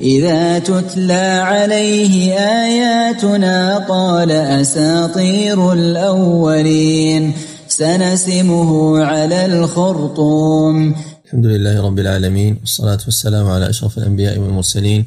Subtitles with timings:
[0.00, 7.32] إذا تتلى عليه آياتنا قال أساطير الأولين
[7.68, 10.94] سنسمه على الخرطوم.
[11.24, 15.04] الحمد لله رب العالمين والصلاة والسلام على أشرف الأنبياء والمرسلين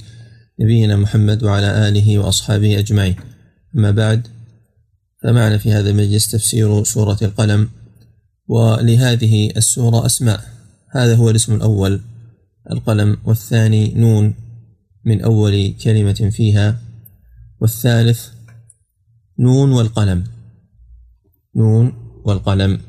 [0.59, 3.16] نبينا محمد وعلى آله وأصحابه أجمعين.
[3.78, 4.28] أما بعد
[5.23, 7.69] فمعنا في هذا المجلس تفسير سورة القلم
[8.47, 10.39] ولهذه السورة أسماء.
[10.92, 12.02] هذا هو الاسم الأول
[12.72, 14.34] القلم والثاني نون.
[15.06, 16.80] من أول كلمة فيها
[17.62, 18.28] والثالث
[19.40, 20.24] نون والقلم.
[21.56, 21.94] نون
[22.26, 22.80] والقلم.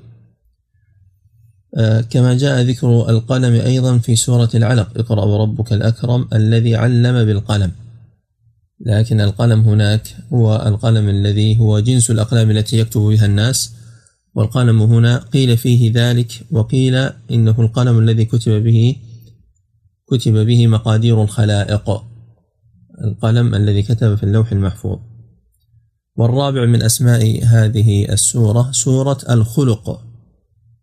[1.79, 4.99] آه كما جاء ذكر القلم أيضا في سورة العلق.
[4.99, 7.73] اقرأ وربك الأكرم الذي علم بالقلم.
[8.81, 13.75] لكن القلم هناك هو القلم الذي هو جنس الأقلام التي يكتب بها الناس.
[14.35, 16.95] والقلم هنا قيل فيه ذلك وقيل
[17.31, 18.97] إنه القلم الذي كتب به
[20.11, 22.12] كتب به مقادير الخلائق.
[23.05, 24.99] القلم الذي كتب في اللوح المحفوظ.
[26.17, 30.13] والرابع من أسماء هذه السورة سورة الخلق.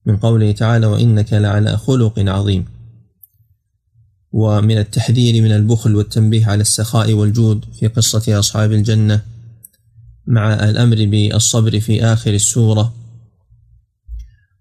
[0.05, 2.65] من قوله تعالى وإنك لعلى خلق عظيم
[4.31, 9.21] ومن التحذير من البخل والتنبيه على السخاء والجود في قصة أصحاب الجنة
[10.27, 12.93] مع الأمر بالصبر في آخر السورة.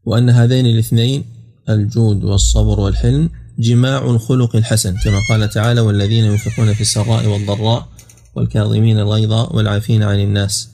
[0.04, 1.24] وأن هذين الاثنين
[1.68, 7.88] الجود والصبر والحلم جماع الخلق الحسن كما قال تعالى والذين ينفقون في السراء والضراء
[8.34, 10.69] والكاظمين الغيظ والعافين عن الناس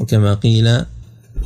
[0.00, 0.84] وكما قيل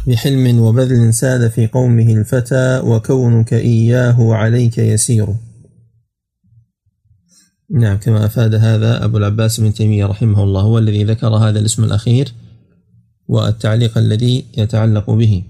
[0.07, 5.35] بحلم وبذل ساد في قومه الفتى وكونك إياه عليك يسير
[7.71, 11.85] نعم كما أفاد هذا أبو العباس بن تيمية رحمه الله هو الذي ذكر هذا الاسم
[11.85, 12.33] الأخير
[13.29, 15.43] والتعليق الذي يتعلق به.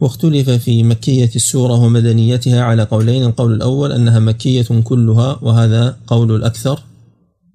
[0.00, 3.24] واختلف في مكية السورة ومدنيتها على قولين.
[3.24, 6.82] القول الأول أنها مكية كلها وهذا قول الأكثر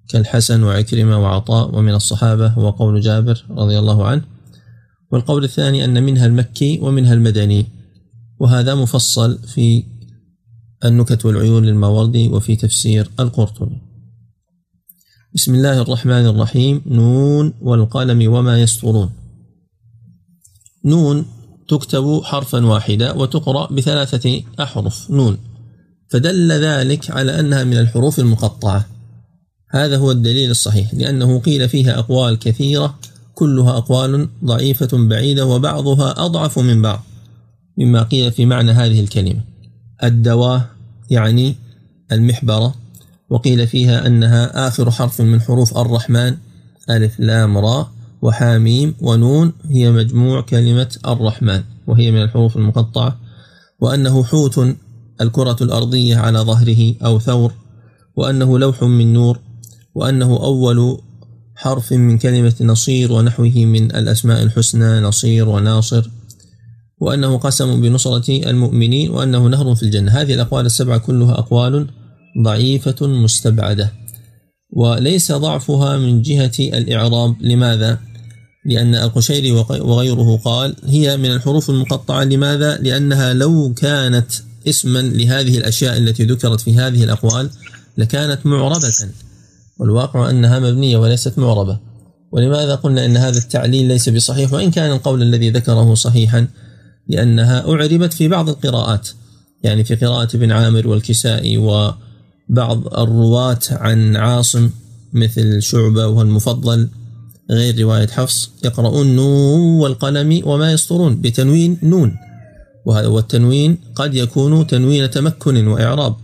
[0.09, 4.21] كالحسن وعكرمة وعطاء ومن الصحابة هو قول جابر رضي الله عنه.
[5.11, 7.65] والقول الثاني أن منها المكي ومنها المدني
[8.39, 9.83] وهذا مفصل في
[10.85, 13.81] النكت والعيون للماوردي وفي تفسير القرطبي.
[15.35, 16.81] بسم الله الرحمن الرحيم.
[16.85, 19.09] نون والقلم وما يسطرون.
[20.85, 21.25] نون
[21.67, 25.37] تكتب حرفا واحدا وتقرأ بثلاثة أحرف نون.
[26.09, 28.85] فدل ذلك على أنها من الحروف المقطعة.
[29.69, 32.99] هذا هو الدليل الصحيح لأنه قيل فيها أقوال كثيرة
[33.33, 37.03] كلها أقوال ضعيفة بعيدة وبعضها أضعف من بعض
[37.77, 39.41] مما قيل في معنى هذه الكلمة.
[40.03, 40.61] الدواء
[41.09, 41.55] يعني
[42.11, 42.75] المحبرة
[43.29, 46.37] وقيل فيها أنها آخر حرف من حروف الرحمن
[46.89, 47.91] ألف لام راء.
[48.23, 53.19] وحاميم ونون هي مجموع كلمة الرحمن وهي من الحروف المقطعة
[53.79, 54.75] وأنه حوت
[55.21, 57.53] الكرة الأرضية على ظهره أو ثور
[58.15, 59.39] وأنه لوح من نور
[59.95, 61.01] وأنه أول
[61.55, 66.09] حرف من كلمة نصير ونحوه من الأسماء الحسنى نصير وناصر
[67.01, 71.87] وأنه قسم بنصرة المؤمنين وأنه نهر في الجنة هذه الأقوال السبعة كلها أقوال
[72.43, 73.91] ضعيفة مستبعدة
[74.69, 78.12] وليس ضعفها من جهة الإعراب لماذا؟
[78.65, 82.23] لأن القشيري وغيره قال هي من الحروف المقطعة.
[82.23, 84.31] لماذا؟ لأنها لو كانت
[84.67, 87.49] اسما لهذه الأشياء التي ذكرت في هذه الأقوال
[87.97, 88.91] لكانت معربة
[89.77, 91.79] والواقع أنها مبنية وليست معربة.
[92.31, 96.47] ولماذا قلنا أن هذا التعليل ليس بصحيح؟ وإن كان القول الذي ذكره صحيحا
[97.07, 99.09] لأنها أعربت في بعض القراءات
[99.63, 104.69] يعني في قراءة ابن عامر والكسائي وبعض الرواة عن عاصم
[105.13, 106.89] مثل شعبة والمفضل
[107.51, 112.15] غير رواية حفص يقرؤون نون والقلم وما يسطرون بتنوين نون.
[112.85, 116.15] وهذا والتنوين قد يكون تنوين تمكن وإعراب.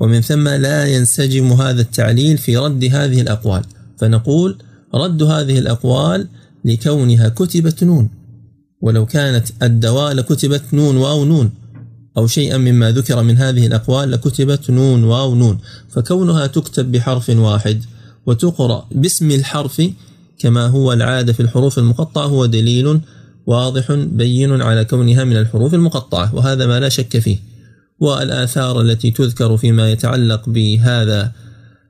[0.00, 3.64] ومن ثم لا ينسجم هذا التعليل في رد هذه الأقوال.
[3.98, 4.58] فنقول
[4.94, 6.28] رد هذه الأقوال
[6.64, 8.10] لكونها كتبت نون.
[8.80, 11.50] ولو كانت الدواة لكتبت نون واو نون
[12.16, 15.58] أو شيئا مما ذكر من هذه الأقوال لكتبت نون واو نون.
[15.88, 17.84] فكونها تكتب بحرف واحد
[18.26, 19.82] وتقرأ باسم الحرف
[20.38, 23.00] كما هو العادة في الحروف المقطعة هو دليل
[23.46, 27.38] واضح بين على كونها من الحروف المقطعة وهذا ما لا شك فيه.
[28.00, 31.32] والآثار التي تذكر فيما يتعلق بهذا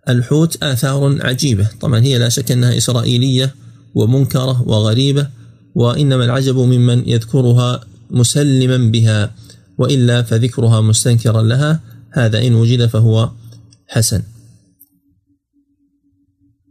[0.09, 1.69] الحوت آثار عجيبة.
[1.81, 3.55] طبعا هي لا شك أنها إسرائيلية
[3.95, 5.29] ومنكرة وغريبة
[5.75, 7.81] وإنما العجب ممن يذكرها
[8.11, 9.35] مسلما بها
[9.79, 11.81] وإلا فذكرها مستنكرا لها
[12.13, 13.31] هذا إن وجد فهو
[13.89, 14.23] حسن.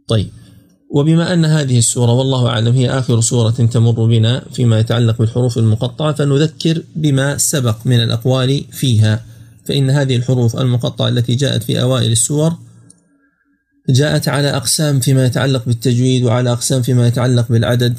[0.08, 0.37] طيب.
[0.90, 6.12] وبما أن هذه السورة والله أعلم هي آخر سورة تمر بنا فيما يتعلق بالحروف المقطعة
[6.12, 9.24] فنذكر بما سبق من الأقوال فيها.
[9.64, 12.56] فإن هذه الحروف المقطعة التي جاءت في أوائل السور
[13.88, 17.98] جاءت على أقسام فيما يتعلق بالتجويد وعلى أقسام فيما يتعلق بالعدد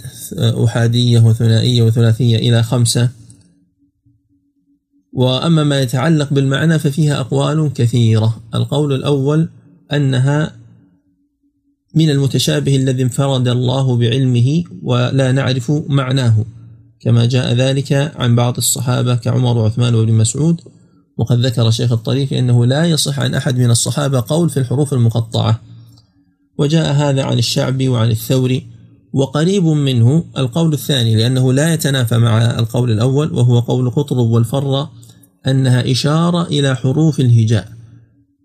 [0.66, 3.10] أحادية وثنائية وثلاثية إلى خمسة.
[5.14, 8.42] وأما ما يتعلق بالمعنى ففيها أقوال كثيرة.
[8.56, 9.50] القول الأول
[9.94, 10.59] أنها
[11.96, 16.46] من المتشابه الذي انفرد الله بعلمه ولا نعرف معناه
[17.00, 20.62] كما جاء ذلك عن بعض الصحابة كعمر وعثمان وابن مسعود
[21.18, 25.62] وقد ذكر شيخ الطريف أنه لا يصح عن أحد من الصحابة قول في الحروف المقطعة.
[26.58, 28.68] وجاء هذا عن الشعبي وعن الثوري
[29.14, 34.92] وقريب منه القول الثاني لأنه لا يتنافى مع القول الأول وهو قول قطرب والفرة
[35.48, 37.79] أنها إشارة إلى حروف الهجاء.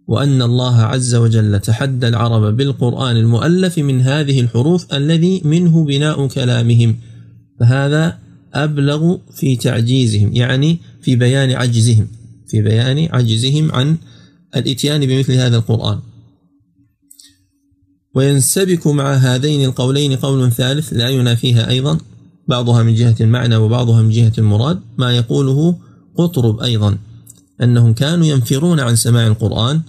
[0.07, 6.97] وأن الله عز وجل تحدى العرب بالقرآن المؤلف من هذه الحروف الذي منه بناء كلامهم.
[7.61, 8.19] فهذا
[8.55, 12.07] أبلغ في تعجيزهم يعني في بيان عجزهم
[12.47, 13.97] في بيان عجزهم عن
[14.57, 15.99] الإتيان بمثل هذا القرآن.
[18.15, 21.99] وينسبك مع هذين القولين قول ثالث لا ينافيها أيضا
[22.49, 25.79] بعضها من جهة المعنى وبعضها من جهة المراد ما يقوله
[26.17, 26.99] قطرب أيضا
[27.63, 29.81] أنهم كانوا ينفرون عن سماع القرآن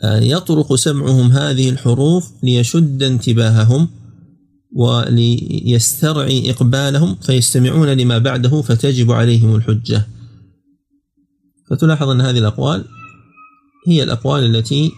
[0.00, 3.88] فيطرق سمعهم هذه الحروف ليشد انتباههم
[4.76, 10.06] وليسترعي إقبالهم فيستمعون لما بعده فتجب عليهم الحجة.
[11.70, 12.84] فتلاحظ أن هذه الأقوال
[13.86, 14.92] هي الأقوال التي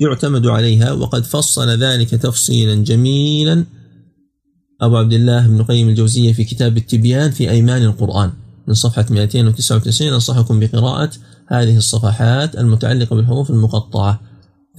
[0.00, 3.64] يعتمد عليها وقد فصل ذلك تفصيلا جميلا.
[4.80, 8.32] أبو عبد الله بن قيم الجوزية في كتاب التبيان في أيمان القرآن.
[8.68, 11.10] من صفحة 299 أنصحكم بقراءة
[11.46, 14.20] هذه الصفحات المتعلقة بالحروف المقطعة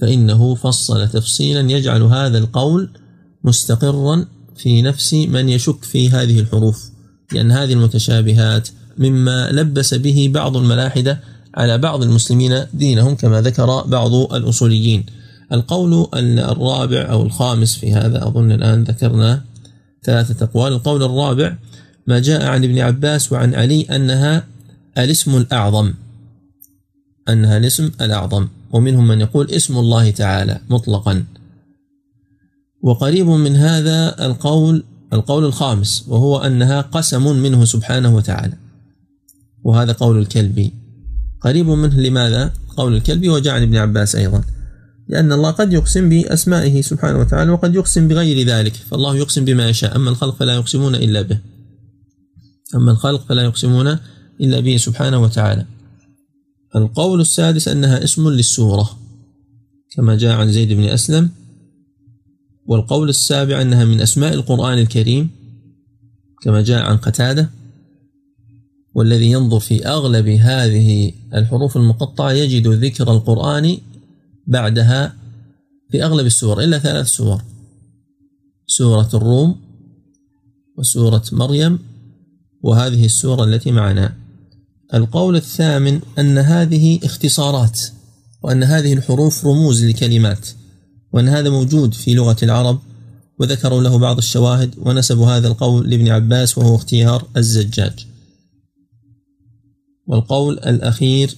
[0.00, 2.90] فإنه فصل تفصيلا يجعل هذا القول
[3.44, 4.26] مستقرا
[4.56, 6.90] في نفس من يشك في هذه الحروف
[7.32, 11.20] لأن هذه المتشابهات مما لبس به بعض الملاحدة
[11.54, 15.06] على بعض المسلمين دينهم كما ذكر بعض الأصوليين.
[15.52, 19.42] القول الرابع أو الخامس في هذا أظن الآن ذكرنا
[20.02, 20.72] ثلاثة أقوال.
[20.72, 21.56] القول الرابع
[22.06, 24.46] ما جاء عن ابن عباس وعن علي أنها
[24.98, 25.94] الاسم الأعظم.
[27.28, 28.48] أنها الاسم الأعظم.
[28.72, 31.24] ومنهم من يقول اسم الله تعالى مطلقا.
[32.82, 38.56] وقريب من هذا القول القول الخامس وهو أنها قسم منه سبحانه وتعالى.
[39.64, 40.72] وهذا قول الكلبي.
[41.40, 44.42] قريب منه لماذا؟ قول الكلبي وجاء عن ابن عباس أيضا.
[45.08, 48.72] لأن الله قد يقسم بأسمائه سبحانه وتعالى وقد يقسم بغير ذلك.
[48.72, 51.38] فالله يقسم بما يشاء أما الخلق فلا يقسمون إلا به.
[52.74, 53.98] أما الخلق فلا يقسمون
[54.40, 55.66] إلا به سبحانه وتعالى.
[56.76, 58.98] القول السادس أنها اسم للسورة
[59.96, 61.30] كما جاء عن زيد بن أسلم.
[62.66, 65.30] والقول السابع أنها من أسماء القرآن الكريم
[66.42, 67.50] كما جاء عن قتادة.
[68.94, 73.78] والذي ينظر في أغلب هذه الحروف المقطعة يجد ذكر القرآن
[74.46, 75.16] بعدها
[75.90, 77.42] في أغلب السور إلا ثلاث سور.
[78.66, 79.56] سورة الروم
[80.78, 81.78] وسورة مريم
[82.64, 84.16] وهذه السورة التي معنا.
[84.94, 87.80] القول الثامن أن هذه اختصارات
[88.42, 90.48] وأن هذه الحروف رموز لكلمات
[91.12, 92.78] وأن هذا موجود في لغة العرب
[93.40, 98.06] وذكروا له بعض الشواهد ونسبوا هذا القول لابن عباس وهو اختيار الزجاج.
[100.06, 101.36] والقول الأخير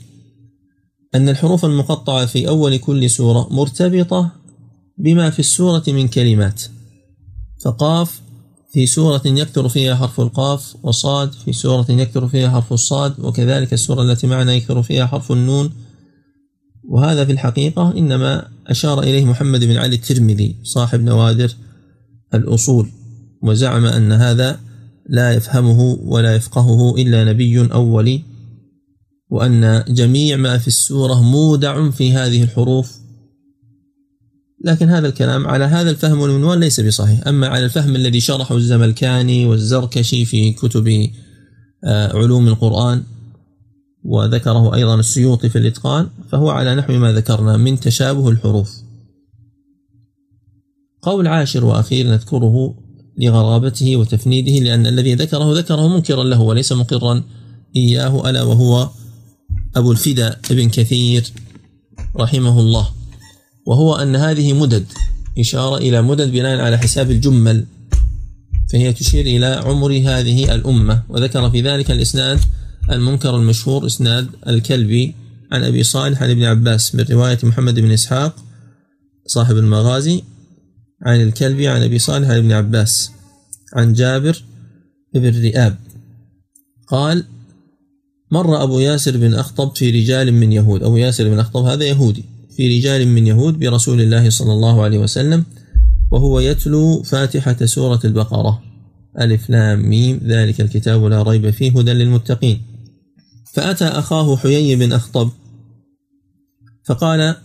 [1.14, 4.30] أن الحروف المقطعة في أول كل سورة مرتبطة
[4.98, 6.62] بما في السورة من كلمات
[7.64, 8.20] فقاف
[8.76, 14.02] في سورة يكثر فيها حرف القاف وصاد في سورة يكثر فيها حرف الصاد وكذلك السورة
[14.02, 15.70] التي معنا يكثر فيها حرف النون.
[16.88, 21.52] وهذا في الحقيقة إنما أشار إليه محمد بن علي الترمذي صاحب نوادر
[22.34, 22.90] الأصول.
[23.42, 24.60] وزعم أن هذا
[25.08, 28.22] لا يفهمه ولا يفقهه إلا نبي أولي
[29.30, 32.92] وأن جميع ما في السورة مودع في هذه الحروف.
[34.64, 37.26] لكن هذا الكلام على هذا الفهم والمنوال ليس بصحيح.
[37.26, 41.10] أما على الفهم الذي شرحه الزملكاني والزركشي في كتب
[41.84, 43.02] آه، علوم القرآن
[44.04, 48.76] وذكره أيضا السيوطي في الإتقان فهو على نحو ما ذكرنا من تشابه الحروف.
[51.02, 52.74] قول عاشر وأخير نذكره
[53.18, 57.22] لغرابته وتفنيده لأن الذي ذكره ذكره منكرا له وليس مقرا.
[57.76, 58.90] إياه ألا وهو
[59.76, 61.32] أبو الفدا ابن كثير
[62.16, 62.95] رحمه الله.
[63.66, 64.86] وهو أن هذه مدد
[65.38, 67.66] إشارة إلى مدد بناء على حساب الجمل
[68.72, 71.02] فهي تشير إلى عمر هذه الأمة.
[71.08, 72.40] وذكر في ذلك الإسناد
[72.90, 75.14] المنكر المشهور إسناد الكلبي
[75.52, 78.36] عن أبي صالح عن ابن عباس من رواية محمد بن إسحاق
[79.26, 80.22] صاحب المغازي
[81.02, 83.10] عن الكلبي عن أبي صالح عن ابن عباس
[83.74, 84.44] عن جابر
[85.14, 85.76] بن رئاب.
[86.88, 87.24] قال
[88.30, 90.82] مر أبو ياسر بن أخطب في رجال من يهود.
[90.82, 92.24] أبو ياسر بن أخطب هذا يهودي.
[92.56, 95.44] في رجال من يهود برسول الله صلى الله عليه وسلم
[96.10, 98.62] وهو يتلو فاتحة سورة البقرة.
[99.20, 100.20] ألف لام ميم.
[100.24, 102.62] ذلك الكتاب لا ريب فيه هدى للمتقين.
[103.54, 105.30] فأتى أخاه حيي بن أخطب
[106.84, 107.36] فقال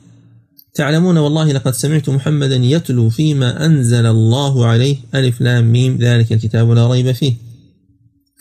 [0.73, 4.97] تعلمون والله لقد سمعت محمدا يتلو فيما أنزل الله عليه.
[5.15, 5.97] ألف لام ميم.
[5.97, 7.35] ذلك الكتاب لا ريب فيه.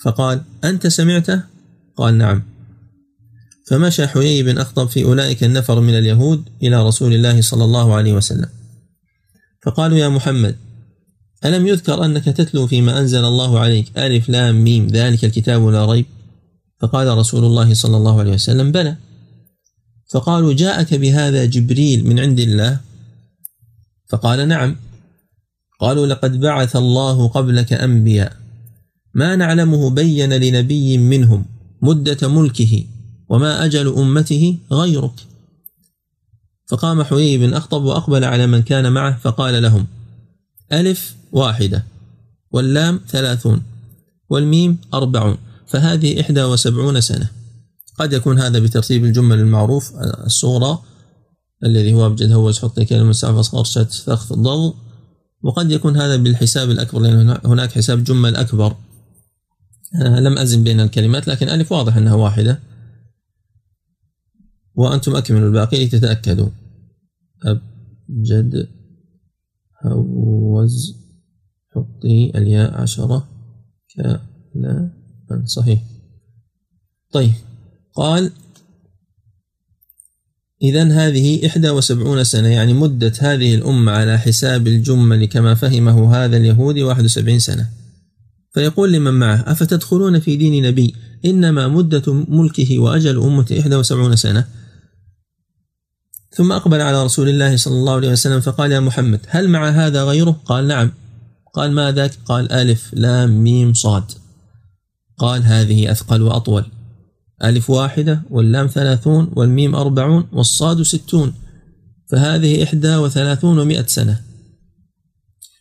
[0.05, 1.43] فقال أنت سمعته؟
[1.97, 2.43] قال نعم.
[3.71, 8.13] فمشى حيي بن أخطب في أولئك النفر من اليهود إلى رسول الله صلى الله عليه
[8.13, 8.49] وسلم.
[9.63, 10.57] فقالوا يا محمد
[11.45, 16.07] ألم يذكر أنك تتلو فيما أنزل الله عليك ألف لام ميم ذلك الكتاب لا ريب؟
[16.81, 18.97] فقال رسول الله صلى الله عليه وسلم بلى.
[20.13, 22.81] فقالوا جاءك بهذا جبريل من عند الله؟
[24.09, 24.77] فقال نعم.
[25.81, 28.37] قالوا لقد بعث الله قبلك أنبياء.
[29.15, 31.45] ما نعلمه بين لنبي منهم
[31.83, 32.85] مدة ملكه.
[33.31, 35.27] وما أجل أمته غيرك.
[36.67, 39.87] فقام حيي بن أخطب وأقبل على من كان معه فقال لهم
[40.73, 41.85] ألف واحدة
[42.51, 43.63] واللام ثلاثون
[44.31, 47.29] والميم أربعون فهذه إحدى وسبعون سنة.
[47.99, 49.93] قد يكون هذا بترتيب الجمل المعروف
[50.27, 50.83] الصورة
[51.65, 54.75] الذي هو أبجد هوز حطي كلمن سعفص قرشت ثخذ ضظغ
[55.43, 58.77] وقد يكون هذا بالحساب الأكبر لأن هناك حساب جمل أكبر.
[59.95, 62.70] أنا لم أوازن بين الكلمات لكن ألف واضح أنها واحدة.
[64.75, 66.49] وأنتم أكملوا الباقي لتتأكدوا.
[67.43, 68.69] أبجد
[69.87, 70.97] هوز
[71.75, 73.29] حطي الياء عشرة
[73.97, 74.91] كلا
[75.45, 75.83] صحيح.
[77.13, 77.33] طيب
[77.95, 78.33] قال
[80.63, 86.37] إذا هذه إحدى وسبعون سنة يعني مدة هذه الأمة على حساب الجمل كما فهمه هذا
[86.37, 87.69] اليهودي واحد وسبعين سنة.
[88.53, 94.60] فيقول لمن معه أفتدخلون في دين نبي؟ إنما مدة ملكه وأجل أمته إحدى وسبعون سنة.
[96.33, 100.05] ثم أقبل على رسول الله صلى الله عليه وسلم فقال يا محمد هل مع هذا
[100.05, 100.93] غيره؟ قال نعم
[101.55, 104.05] قال ما ذاك؟ قال ألف لام ميم صاد
[105.19, 106.65] قال هذه أثقل وأطول
[107.45, 111.35] ألف واحدة واللام ثلاثون والميم أربعون والصاد ستون
[112.11, 114.21] فهذه إحدى وثلاثون ومائة سنة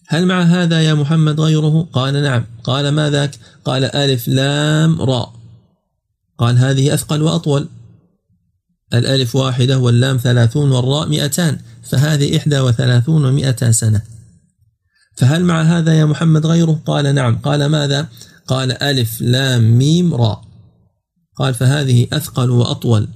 [0.07, 3.35] هل مع هذا يا محمد غيره؟ قال نعم قال ما ذاك؟
[3.65, 5.33] قال ألف لام راء
[6.38, 7.67] قال هذه أثقل وأطول
[8.93, 14.01] الألف واحدة واللام ثلاثون والراء مئتان فهذه إحدى وثلاثون ومئة سنة.
[15.15, 17.38] فهل مع هذا يا محمد غيره؟ قال نعم.
[17.38, 18.08] قال ماذا؟
[18.48, 20.41] قال ألف لام ميم راء.
[21.36, 23.08] قال فهذه أثقل وأطول.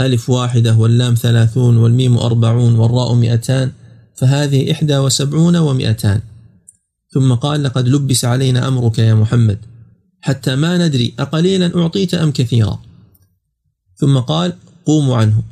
[0.00, 3.72] ألف واحدة واللام ثلاثون والميم أربعون والراء مئتان
[4.14, 6.20] فهذه إحدى وسبعون ومئتان.
[7.14, 9.58] ثم قال لقد لبس علينا أمرك يا محمد
[10.20, 12.82] حتى ما ندري أقليلا أعطيت أم كثيرا.
[13.96, 14.52] ثم قال
[14.86, 15.42] قوموا عنه.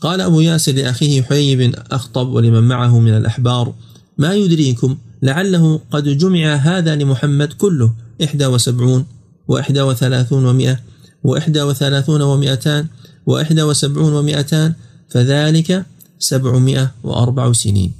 [0.00, 3.74] قال أبو ياسر لأخيه حيي بن أخطب ولمن معه من الأحبار
[4.18, 7.94] ما يدريكم لعله قد جمع هذا لمحمد كله
[8.24, 9.06] إحدى وسبعون
[9.48, 10.80] وإحدى وثلاثون ومئة
[11.24, 12.86] وإحدى وثلاثون ومئتان
[13.26, 14.74] وإحدى وسبعون ومئتان
[15.10, 15.86] فذلك
[16.18, 17.92] سبعمائة وأربع سنين.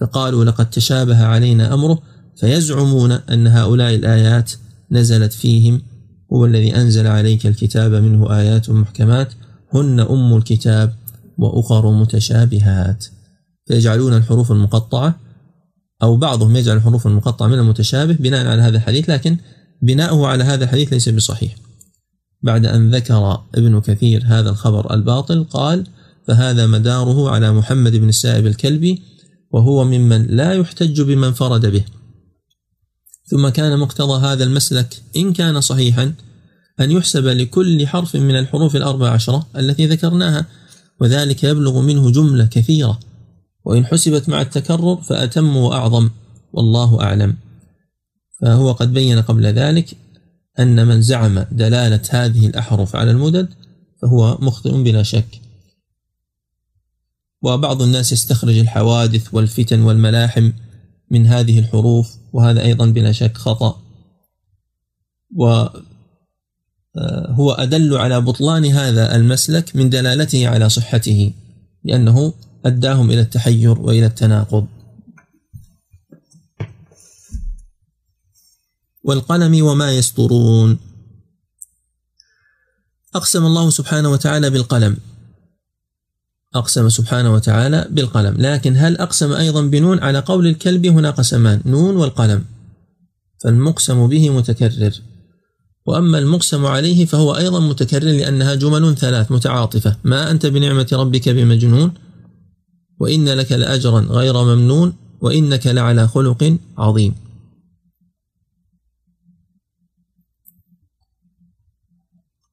[0.00, 2.02] فقالوا لقد تشابه علينا أمره
[2.36, 4.52] فيزعمون أن هؤلاء الآيات
[4.90, 5.82] نزلت فيهم
[6.32, 9.32] هو الذي أنزل عليك الكتاب منه آيات محكمات
[9.74, 10.94] هن أم الكتاب
[11.38, 13.04] وأخر متشابهات.
[13.66, 15.20] فيجعلون الحروف المقطعة
[16.02, 19.36] أو بعضهم يجعل الحروف المقطعة من المتشابه بناء على هذا الحديث لكن
[19.82, 21.54] بناؤه على هذا الحديث ليس بصحيح.
[22.42, 25.86] بعد أن ذكر ابن كثير هذا الخبر الباطل قال
[26.26, 29.02] فهذا مداره على محمد بن السائب الكلبي
[29.50, 31.84] وهو ممن لا يحتج بمن فرد به.
[33.26, 36.14] ثم كان مقتضى هذا المسلك إن كان صحيحا
[36.80, 40.46] أن يحسب لكل حرف من الحروف الأربع عشرة التي ذكرناها
[41.00, 43.00] وذلك يبلغ منه جملة كثيرة.
[43.64, 46.10] وإن حسبت مع التكرر فأتم وأعظم
[46.52, 47.36] والله أعلم.
[48.40, 49.96] فهو قد بين قبل ذلك
[50.58, 53.48] أن من زعم دلالة هذه الأحرف على المدد
[54.02, 55.40] فهو مخطئ بلا شك.
[57.42, 60.52] وبعض الناس يستخرج الحوادث والفتن والملاحم
[61.10, 63.82] من هذه الحروف وهذا أيضا بلا شك خطأ.
[65.34, 65.72] وهو
[67.50, 71.32] آه، أدل على بطلان هذا المسلك من دلالته على صحته
[71.84, 72.32] لأنه
[72.66, 74.66] أداهم إلى التحير وإلى التناقض.
[79.04, 80.78] والقلم وما يسطرون.
[83.14, 84.96] أقسم الله سبحانه وتعالى بالقلم.
[86.54, 88.34] أقسم سبحانه وتعالى بالقلم.
[88.38, 92.44] لكن هل أقسم أيضا بنون؟ على قول الكلب هنا قسمان نون والقلم.
[93.44, 95.00] فالمقسم به متكرر.
[95.86, 99.96] وأما المقسم عليه فهو أيضا متكرر لأنها جمل ثلاث متعاطفة.
[100.04, 101.92] ما أنت بنعمة ربك بمجنون؟
[103.00, 107.23] وإن لك لأجرا غير ممنون وإنك لعلى خلق عظيم.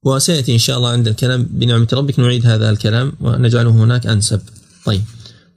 [0.04, 1.48] وسيأتي إن شاء الله عند الكلام.
[1.50, 4.40] بنعمة ربك نعيد هذا الكلام ونجعله هناك أنسب.
[4.84, 5.02] طيب.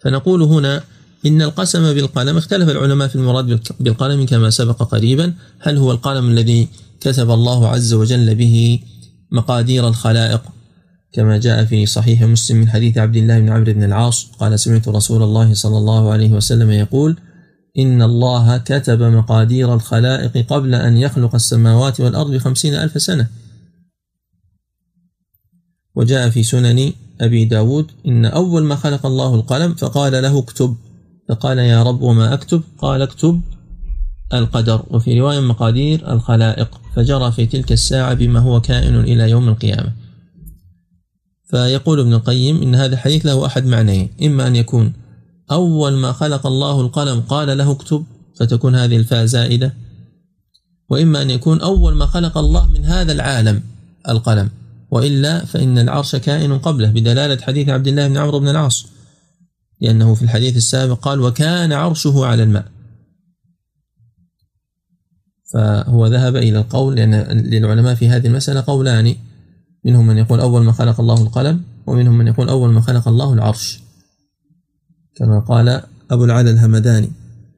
[0.01, 0.83] فنقول هنا
[1.25, 5.33] إن القسم بالقلم اختلف العلماء في المراد بالقلم كما سبق قريبا.
[5.59, 6.67] هل هو القلم الذي
[7.01, 8.79] كتب الله عز وجل به
[9.31, 10.41] مقادير الخلائق؟
[11.13, 14.87] كما جاء في صحيح مسلم من حديث عبد الله بن عمرو بن العاص قال سمعت
[14.87, 17.17] رسول الله صلى الله عليه وسلم يقول
[17.77, 23.27] إن الله كتب مقادير الخلائق قبل أن يخلق السماوات والأرض بخمسين ألف سنة.
[25.95, 30.75] وجاء في سنن أبي داود إن أول ما خلق الله القلم فقال له اكتب.
[31.29, 33.41] فقال يا رب وما أكتب؟ قال اكتب
[34.33, 39.91] القدر وفي رواية مقادير الخلائق فجرى في تلك الساعة بما هو كائن إلى يوم القيامة.
[41.49, 44.09] فيقول ابن القيم إن هذا الحديث له أحد معنيين.
[44.23, 44.93] إما أن يكون
[45.51, 48.03] أول ما خلق الله القلم قال له اكتب
[48.39, 49.73] فتكون هذه الفاء زائدة.
[50.89, 53.63] وإما أن يكون أول ما خلق الله من هذا العالم
[54.09, 54.49] القلم.
[54.91, 58.85] وإلا فإن العرش كائن قبله بدلالة حديث عبد الله بن عمرو بن العاص.
[59.81, 62.65] لأنه في الحديث السابق قال وكان عرشه على الماء.
[65.53, 69.15] فهو ذهب إلى القول لأن للعلماء في هذه المسألة قولان.
[69.85, 73.33] منهم من يقول أول ما خلق الله القلم ومنهم من يقول أول ما خلق الله
[73.33, 73.79] العرش.
[75.15, 77.11] كما قال أبو العلا الهمداني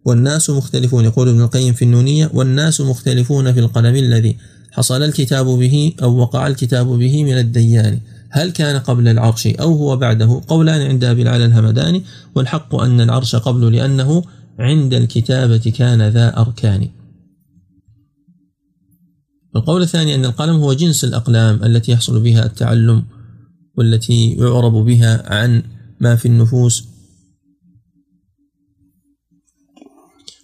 [0.06, 1.06] والناس مختلفون.
[1.06, 4.38] يقول ابن القيم في النونية والناس مختلفون في القلم الذي
[4.78, 8.00] حصل الكتاب به أو وقع الكتاب به من الديان.
[8.30, 12.04] هل كان قبل العرش أو هو بعده؟ قولان عند أبي العلا الهمداني.
[12.36, 14.24] والحق أن العرش قبل لأنه
[14.60, 16.90] عند الكتابة كان ذا أركان.
[19.56, 23.04] القول الثاني أن القلم هو جنس الأقلام التي يحصل بها التعلم
[23.78, 25.64] والتي يعرب بها عن
[26.00, 26.88] ما في النفوس.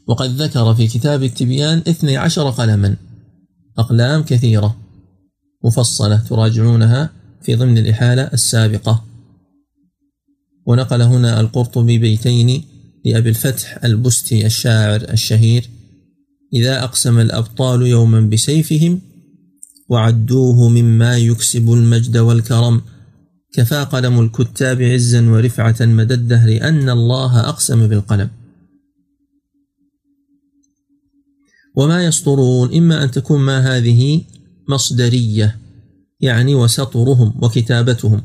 [0.07, 2.95] وقد ذكر في كتاب التبيان اثني عشر قلما.
[3.77, 4.77] أقلام كثيرة
[5.63, 7.09] مفصلة تراجعونها
[7.41, 9.03] في ضمن الإحالة السابقة.
[10.65, 12.63] ونقل هنا القرطبي بيتين
[13.05, 15.69] لأبي الفتح البستي الشاعر الشهير
[16.53, 19.01] إذا أقسم الأبطال يوما بسيفهم
[19.89, 22.81] وعدوه مما يكسب المجد والكرم
[23.53, 28.29] كفى قلم الكتاب عزا ورفعة مدى الدهر أن الله أقسم بالقلم.
[31.75, 34.21] وما يسطرون إما أن تكون ما هذه
[34.69, 35.59] مصدرية
[36.19, 38.21] يعني وسطرهم وكتابتهم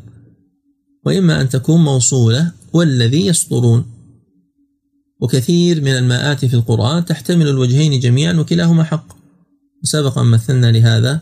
[1.07, 3.85] وإما أن تكون موصولة والذي يسطرون.
[5.21, 9.07] وكثير من الماءات في القرآن تحتمل الوجهين جميعا وكلاهما حق.
[9.83, 11.21] سبق أن مثلنا لهذا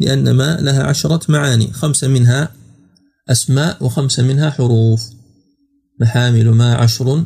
[0.00, 2.52] لأن ما لها عشرة معاني خمسة منها
[3.28, 5.10] أسماء وخمسة منها حروف.
[6.00, 7.24] محامل ما عشر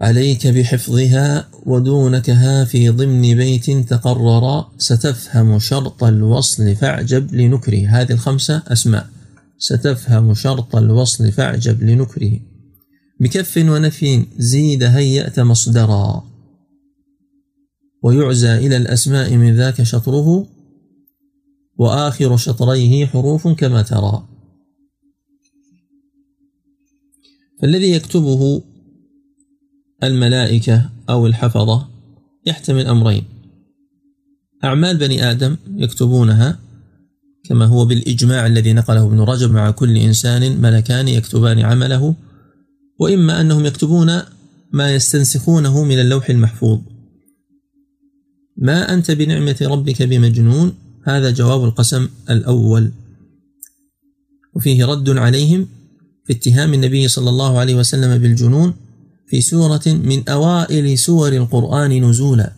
[0.00, 7.88] عليك بحفظها ودونكها في ضمن بيت تقرر ستفهم شرط الوصل فاعجب لنكره.
[7.88, 9.08] هذه الخمسة أسماء.
[9.58, 12.40] ستفهم شرط الوصل فاعجب لنكره.
[13.20, 16.24] بكف ونفي زيد هيأت مصدرا.
[18.02, 20.46] ويعزى إلى الأسماء من ذاك شطره.
[21.78, 24.28] وآخر شطريه حروف كما ترى.
[27.62, 28.62] فالذي يكتبه
[30.04, 31.88] الملائكة أو الحفظة
[32.46, 33.24] يحتمل أمرين.
[34.64, 36.58] أعمال بني آدم يكتبونها
[37.44, 42.14] كما هو بالإجماع الذي نقله ابن رجب مع كل إنسان ملكان يكتبان عمله
[42.98, 44.22] وإما أنهم يكتبون
[44.72, 46.78] ما يستنسخونه من اللوح المحفوظ.
[48.56, 52.92] ما أنت بنعمة ربك بمجنون؟ هذا جواب القسم الأول.
[54.54, 55.68] وفيه رد عليهم
[56.24, 58.74] في اتهام النبي صلى الله عليه وسلم بالجنون
[59.28, 62.52] في سورة من أوائل سور القرآن نزولا.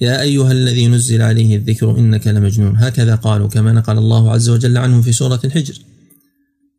[0.00, 2.76] يا أيها الذي نزل عليه الذكر إنك لمجنون.
[2.76, 5.78] هكذا قالوا كما نقل الله عز وجل عنهم في سورة الحجر.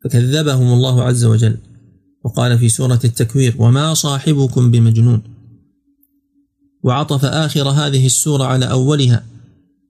[0.04, 1.56] فكذبهم الله عز وجل.
[2.24, 5.22] وقال في سورة التكوير وما صاحبكم بمجنون.
[6.82, 9.24] وعطف آخر هذه السورة على أولها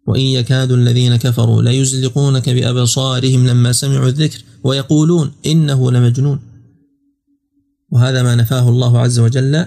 [0.07, 6.52] وإن يكاد الذين كفروا ليزلقونك بأبصارهم لما سمعوا الذكر ويقولون إنه لمجنون.
[7.93, 9.67] وهذا ما نفاه الله عز وجل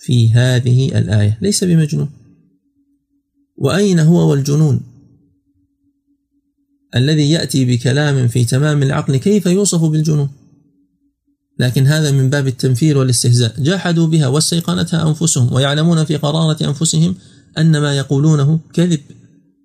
[0.00, 1.38] في هذه الآية.
[1.42, 2.10] ليس بمجنون.
[3.56, 4.80] وأين هو والجنون؟
[6.96, 10.28] الذي يأتي بكلام في تمام العقل كيف يوصف بالجنون؟
[11.58, 13.62] لكن هذا من باب التنفير والاستهزاء.
[13.62, 17.14] جحدوا بها واستيقنتها أنفسهم ويعلمون في قرارة أنفسهم
[17.58, 19.00] أن ما يقولونه كذب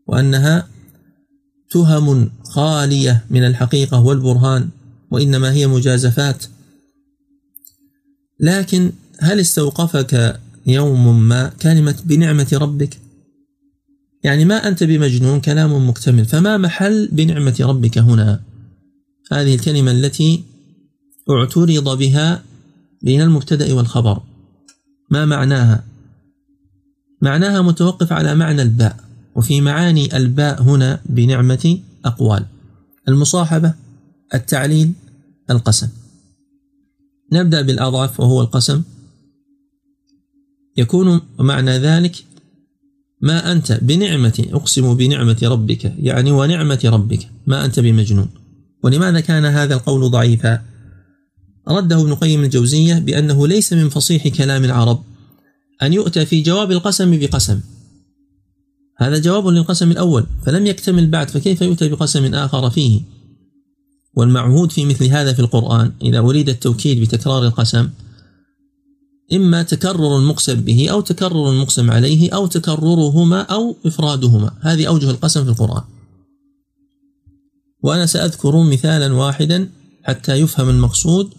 [0.08, 0.68] وأنها
[1.70, 4.70] تهم خالية من الحقيقة والبرهان
[5.12, 6.46] وإنما هي مجازفات
[8.40, 12.98] لكن هل استوقفك يوم ما كلمة بنعمة ربك؟
[14.24, 18.42] يعني ما أنت بمجنون كلام مكتمل فما محل بنعمة ربك هنا؟
[19.32, 20.44] هذه الكلمة التي
[21.30, 22.44] اعترض بها
[23.02, 24.22] بين المبتدأ والخبر.
[25.12, 25.84] ما معناها؟
[27.22, 28.98] معناها متوقف على معنى الباء
[29.36, 32.46] وفي معاني الباء هنا بنعمة أقوال
[33.08, 33.74] المصاحبة
[34.34, 34.94] التعليل
[35.50, 35.90] القسم.
[37.34, 38.84] نبدأ بالأضعف وهو القسم.
[40.78, 42.26] يكون معنى ذلك
[43.22, 48.30] ما أنت بنعمة أقسم بنعمة ربك يعني ونعمة ربك ما أنت بمجنون.
[48.84, 50.62] ولماذا كان هذا القول ضعيفا؟
[51.68, 55.04] رده ابن قيم الجوزية بأنه ليس من فصيح كلام العرب
[55.84, 57.62] أن يؤتى في جواب القسم بقسم.
[58.98, 63.02] هذا جواب للقسم الأول فلم يكتمل بعد فكيف يؤتى بقسم آخر فيه؟
[64.16, 67.90] والمعهود في مثل هذا في القرآن إذا أريد التوكيد بتكرار القسم
[69.34, 74.52] إما تكرر المقسم به أو تكرر المقسم عليه أو تكررهما أو إفرادهما.
[74.62, 75.84] هذه أوجه القسم في القرآن.
[77.84, 79.70] وأنا سأذكر مثالا واحدا
[80.04, 81.34] حتى يفهم المقصود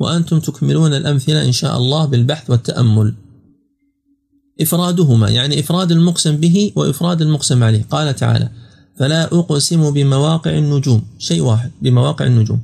[0.00, 3.14] وأنتم تكملون الأمثلة إن شاء الله بالبحث والتأمل.
[4.60, 7.86] إفرادهما يعني إفراد المقسم به وإفراد المقسم عليه.
[7.90, 8.50] قال تعالى
[8.98, 11.02] فلا أقسم بمواقع النجوم.
[11.18, 12.60] شيء واحد بمواقع النجوم.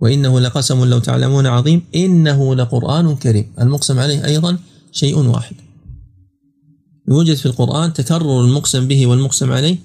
[0.00, 1.82] وإنه لقسم لو تعلمون عظيم.
[1.94, 3.52] إنه لقرآن كريم.
[3.60, 4.58] المقسم عليه أيضا
[4.92, 5.56] شيء واحد.
[7.08, 9.76] يوجد في القرآن تكرر المقسم به والمقسم عليه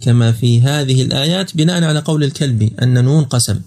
[0.00, 3.60] كما في هذه الآيات بناء على قول الكلبي أن نون قسم.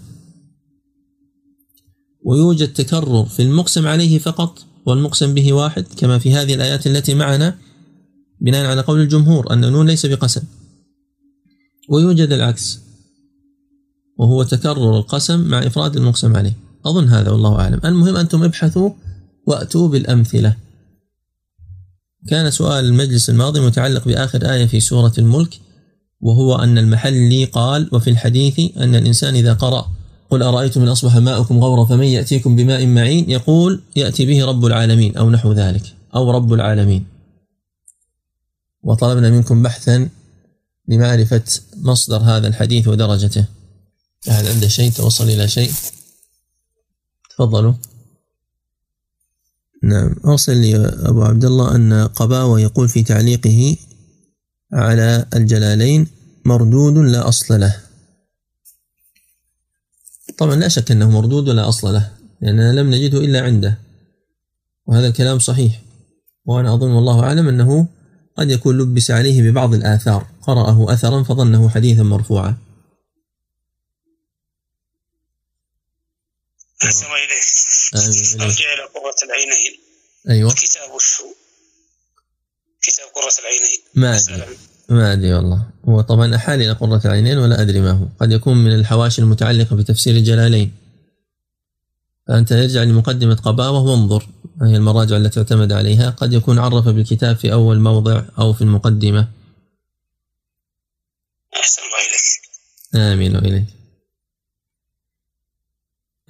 [2.25, 7.57] ويوجد تكرر في المقسم عليه فقط والمقسم به واحد كما في هذه الآيات التي معنا.
[8.43, 10.41] بناء على قول الجمهور أن نون ليس بقسم
[11.89, 12.79] ويوجد العكس
[14.17, 16.53] وهو تكرر القسم مع إفراد المقسم عليه.
[16.85, 17.79] أظن هذا والله أعلم.
[17.85, 18.89] المهم أنتم ابحثوا
[19.47, 20.55] وأتوا بالأمثلة.
[22.27, 25.59] كان سؤال المجلس الماضي متعلق بآخر آية في سورة الملك
[26.21, 29.91] وهو أن المحلي قال وفي الحديث أن الإنسان إذا قرأ
[30.29, 35.17] قل أرأيتم إن أصبح ماؤكم غورا فمن يأتيكم بماء معين؟ يقول يأتي به رب العالمين
[35.17, 35.83] أو نحو ذلك
[36.15, 37.12] أو رب العالمين.
[38.83, 40.09] وطلبنا منكم بحثا
[40.87, 41.43] لمعرفة
[41.75, 43.45] مصدر هذا الحديث ودرجته.
[44.29, 45.71] أحد عنده شيء توصل إلى شيء.
[47.29, 47.73] تفضلوا.
[49.83, 50.15] نعم.
[50.25, 53.77] أرسل لي أبو عبد الله أن قباوة يقول في تعليقه
[54.73, 56.07] على الجلالين
[56.45, 57.81] مردود لا أصل له.
[60.37, 63.79] طبعا لا شك أنه مردود ولا أصل له لأننا لم نجده إلا عنده.
[64.85, 65.81] وهذا الكلام صحيح.
[66.45, 67.87] وأنا أظن والله أعلم أنه
[68.37, 70.27] قد يكون لبس عليه ببعض الآثار.
[70.41, 72.57] قرأه أثرا فظنه حديثا مرفوعا.
[76.83, 78.41] أحسن إليك.
[78.41, 79.79] أرجع إلى قرة العينين.
[80.29, 80.53] أيوة.
[80.53, 81.23] كتاب وشو
[82.81, 83.79] كتاب قرة العينين.
[83.95, 84.57] ما أدري.
[84.89, 85.69] ما أدري والله.
[85.85, 88.07] هو طبعا أحال إلى قرة العينين ولا أدري ما هو.
[88.19, 90.82] قد يكون من الحواشي المتعلقة بتفسير الجلالين.
[92.27, 94.29] فأنت ارجع لمقدمة قباوة وانظر
[94.61, 96.09] هي المراجع التي اعتمد عليها.
[96.09, 99.27] قد يكون عرف بالكتاب في أول موضع أو في المقدمة.
[101.55, 103.13] أحسن الله إليك.
[103.13, 103.65] آمين وإليك.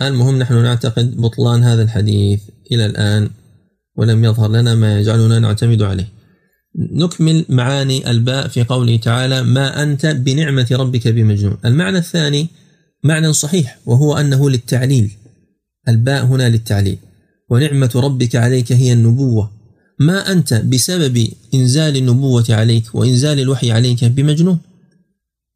[0.01, 3.29] المهم نحن نعتقد بطلان هذا الحديث إلى الآن
[3.95, 6.07] ولم يظهر لنا ما يجعلنا نعتمد عليه.
[6.75, 12.47] نكمل معاني الباء في قوله تعالى ما أنت بنعمة ربك بمجنون المعنى الثاني
[13.03, 15.17] معنى صحيح وهو أنه للتعليل.
[15.87, 16.97] الباء هنا للتعليل.
[17.49, 19.51] ونعمة ربك عليك هي النبوة.
[19.99, 24.59] ما أنت بسبب إنزال النبوة عليك وإنزال الوحي عليك بمجنون؟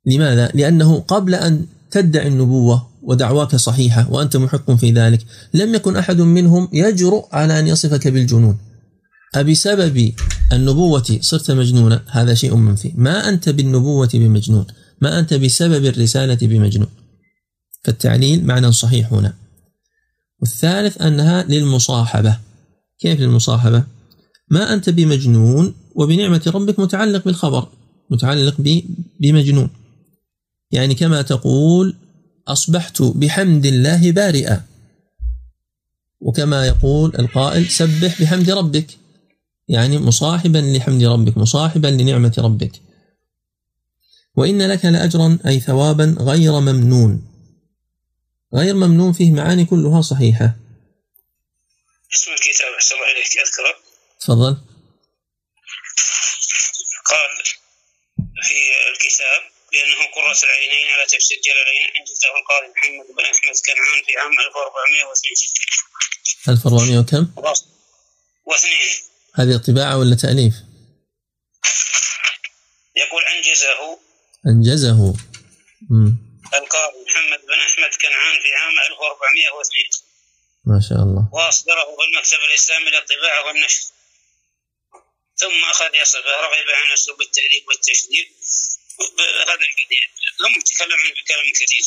[0.05, 6.21] لماذا؟ لأنه قبل أن تدعي النبوة ودعواك صحيحة وأنت محق في ذلك لم يكن أحد
[6.21, 8.57] منهم يجرؤ على أن يصفك بالجنون.
[9.35, 10.11] أبسبب
[10.53, 12.91] النبوة صرت مجنونا؟ هذا شيء منفي.
[12.95, 14.65] ما أنت بالنبوة بمجنون؟
[15.01, 16.87] ما أنت بسبب الرسالة بمجنون؟
[17.83, 19.33] فالتعليل معنى صحيح هنا.
[20.39, 22.39] والثالث أنها للمصاحبة.
[22.99, 23.83] كيف للمصاحبة؟
[24.49, 27.67] ما أنت بمجنون وبنعمة ربك متعلق بالخبر
[28.09, 28.55] متعلق
[29.19, 29.69] بمجنون.
[30.71, 31.95] يعني كما تقول
[32.47, 34.63] أصبحت بحمد الله بارئا.
[36.19, 38.97] وكما يقول القائل سبح بحمد ربك.
[39.67, 42.81] يعني مصاحبا لحمد ربك مصاحبا لنعمة ربك.
[44.35, 47.21] وإن لك لأجرا أي ثوابا غير ممنون.
[48.55, 50.55] غير ممنون فيه معاني كلها صحيحة.
[52.15, 53.73] اسم الكتاب أحسن الله إليك أذكره.
[54.19, 54.53] تفضل.
[57.11, 57.31] قال
[58.47, 58.59] في
[58.93, 59.41] الكتاب
[59.73, 65.67] لأنه قرة العينين على تفسير جلالين أنجزه القاضي محمد بن أحمد كنعان في عام 1402
[66.49, 67.23] 1400 وكم؟
[68.45, 68.89] واثنين.
[69.35, 70.53] هذه طباعة ولا تأليف؟
[72.95, 73.99] يقول أنجزه.
[74.47, 75.15] أنجزه.
[75.89, 76.26] مم.
[76.57, 80.07] القاضي محمد بن أحمد كنعان في عام 1402
[80.65, 81.29] ما شاء الله.
[81.33, 83.83] وأصدره في المكتب الإسلامي للطباعة والنشر.
[85.35, 88.27] ثم أخذ يصف رغب عن أسلوب التأليف والتشديد.
[89.47, 90.03] هذا الحديث
[90.41, 91.85] هم يتكلم عنه بكلام كثير.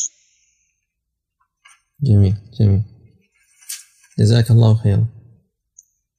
[2.03, 2.83] جميل جميل.
[4.19, 5.05] جزاك الله خيرا.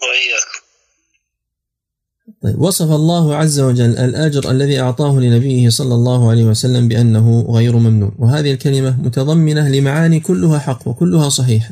[0.03, 0.72] وإياكم.
[2.43, 2.61] طيب.
[2.61, 8.13] وصف الله عز وجل الأجر الذي أعطاه لنبيه صلى الله عليه وسلم بأنه غير ممنون
[8.19, 11.71] وهذه الكلمة متضمنة لمعاني كلها حق وكلها صحيحة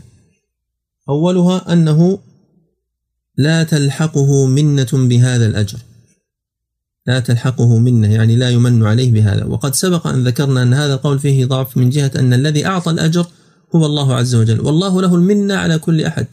[1.08, 2.18] أولها أنه
[3.36, 5.78] لا تلحقه منة بهذا الأجر.
[7.06, 9.44] لا تلحقه منة يعني لا يمن عليه بهذا.
[9.44, 13.26] وقد سبق أن ذكرنا أن هذا القول فيه ضعف من جهة أن الذي أعطى الأجر
[13.74, 14.60] هو الله عز وجل.
[14.60, 16.26] والله له المنة على كل أحد.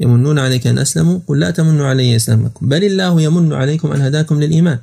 [0.00, 2.68] يمنون عليك أن أسلموا؟ قل لا تمنوا علي إسلامكم.
[2.68, 4.78] بل الله يمن عليكم أن هداكم للإيمان.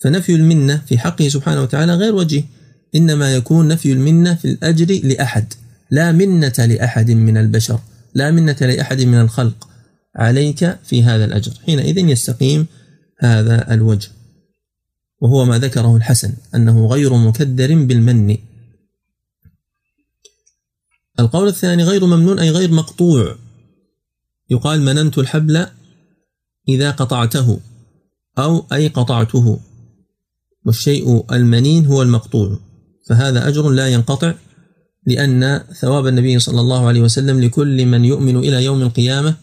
[0.00, 2.44] فنفي المنة في حقه سبحانه وتعالى غير وجه
[2.94, 5.52] إنما يكون نفي المنة في الأجر لأحد.
[5.90, 7.78] لا منة لأحد من البشر.
[8.14, 9.68] لا منة لأحد من الخلق.
[10.16, 11.52] عليك في هذا الأجر.
[11.66, 12.66] حينئذ يستقيم
[13.18, 14.08] هذا الوجه.
[15.20, 18.36] وهو ما ذكره الحسن أنه غير مكدر بالمن.
[21.20, 23.36] القول الثاني غير ممنون أي غير مقطوع.
[24.50, 25.66] يقال مننت الحبل
[26.68, 27.60] إذا قطعته
[28.38, 29.60] أو أي قطعته
[30.66, 32.58] والشيء المنين هو المقطوع
[33.08, 34.34] فهذا أجر لا ينقطع
[35.06, 39.34] لأن ثواب النبي صلى الله عليه وسلم لكل من يؤمن إلى يوم القيامة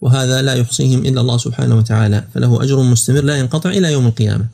[0.00, 4.48] وهذا لا يحصيهم إلا الله سبحانه وتعالى فله أجر مستمر لا ينقطع إلى يوم القيامة.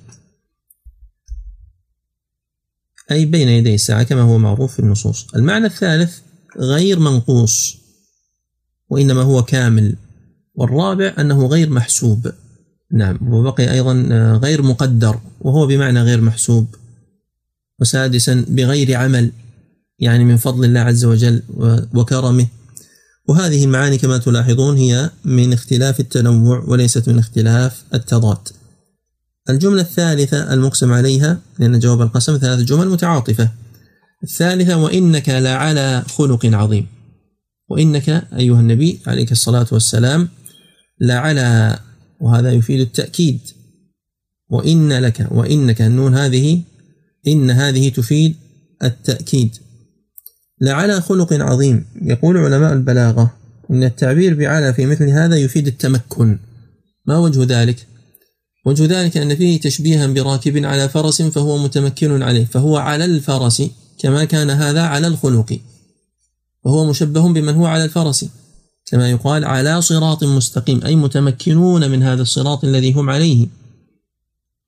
[3.11, 5.27] أي بين يدي الساعة كما هو معروف في النصوص.
[5.35, 6.19] المعنى الثالث
[6.59, 7.80] غير منقوص.
[8.91, 9.97] وإنما هو كامل.
[10.55, 12.33] والرابع أنه غير محسوب.
[12.93, 16.67] نعم وبقي أيضا آه، غير مقدر وهو بمعنى غير محسوب.
[17.81, 19.33] وسادسا بغير عمل
[19.99, 21.43] يعني من فضل الله عز وجل
[21.95, 22.47] وكرمه.
[23.29, 28.49] وهذه المعاني كما تلاحظون هي من اختلاف التنوع وليست من اختلاف التضاد.
[29.51, 33.51] الجملة الثالثة المقسم عليها لأن جواب القسم ثلاث جمل متعاطفة.
[34.23, 36.87] الثالثة وإنك لعلى خلق عظيم.
[37.71, 40.29] وإنك أيها النبي عليك الصلاة والسلام
[41.01, 41.79] لعلى
[42.21, 43.41] وهذا يفيد التأكيد.
[44.51, 46.63] وإن لك وإنك النون هذه
[47.27, 48.37] إن هذه تفيد
[48.83, 49.57] التأكيد.
[50.61, 51.85] لعلى خلق عظيم.
[52.03, 53.35] يقول علماء البلاغة
[53.71, 56.39] إن التعبير بعلى في مثل هذا يفيد التمكن.
[57.07, 57.87] ما وجه ذلك؟
[58.67, 63.63] وجه ذلك أن فيه تشبيها براكب على فرس فهو متمكن عليه فهو على الفرس
[63.99, 65.61] كما كان هذا على الخلق.
[66.65, 68.25] فهو مشبه بمن هو على الفرس
[68.87, 73.47] كما يقال على صراط مستقيم أي متمكنون من هذا الصراط الذي هم عليه.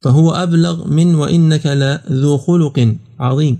[0.03, 3.59] فهو أبلغ من وإنك لذو خلق عظيم.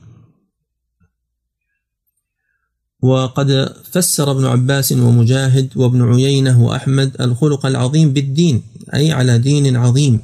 [3.03, 8.63] وقد فسر ابن عباس ومجاهد وابن عيينة وأحمد الخلق العظيم بالدين
[8.95, 10.21] أي على دين عظيم.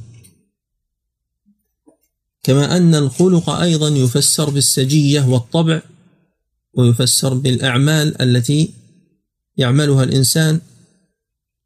[2.42, 5.82] كما أن الخلق أيضا يفسر بالسجية والطبع
[6.78, 8.74] ويفسر بالأعمال التي
[9.56, 10.60] يعملها الإنسان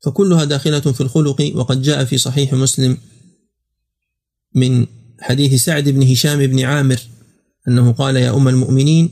[0.04, 2.96] فكلها داخلة في الخلق وقد جاء في صحيح مسلم
[4.54, 4.86] من
[5.20, 7.00] حديث سعد بن هشام بن عامر
[7.68, 9.10] أنه قال يا أم المؤمنين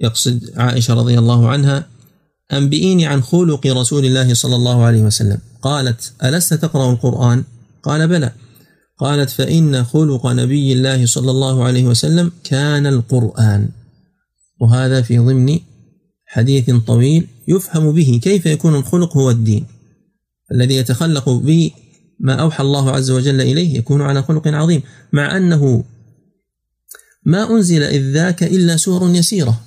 [0.00, 1.86] يقصد عائشة رضي الله عنها
[2.52, 5.38] أنبئيني عن خلق رسول الله صلى الله عليه وسلم.
[5.62, 7.44] قالت ألست تقرأ القرآن؟
[7.82, 8.32] قال بلى.
[8.98, 13.68] قالت فإن خلق نبي الله صلى الله عليه وسلم كان القرآن.
[14.60, 15.58] وهذا في ضمن
[16.26, 19.66] حديث طويل يفهم به كيف يكون الخلق هو الدين.
[20.52, 25.84] الذي يتخلق بما أوحى الله عز وجل إليه يكون على خلق عظيم مع أنه
[27.24, 29.60] ما أنزل إذ ذاك إلا سور يسيرة.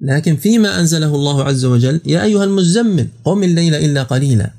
[0.00, 4.52] لكن فيما أنزله الله عز وجل يا أيها المزمل قم الليل إلا قليلا.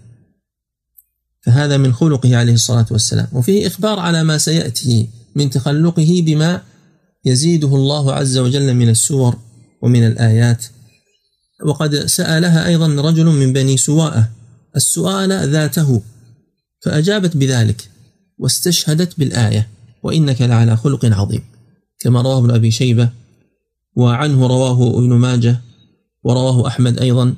[1.42, 3.28] فهذا من خلقه عليه الصلاة والسلام.
[3.34, 6.62] وفيه إخبار على ما سيأتي من تخلقه بما
[7.26, 9.45] يزيده الله عز وجل من السور
[9.86, 10.66] ومن الآيات.
[11.66, 14.30] وقد سألها أيضا رجل من بني سواءة.
[14.76, 16.02] السؤال ذاته.
[16.82, 17.90] فأجابت بذلك
[18.38, 19.70] واستشهدت بالآية.
[20.04, 21.44] وإنك لعلى خلق عظيم.
[22.00, 23.10] كما رواه ابن أبي شيبة.
[23.96, 25.62] وعنه رواه ابن ماجه.
[26.24, 27.36] ورواه أحمد أيضا.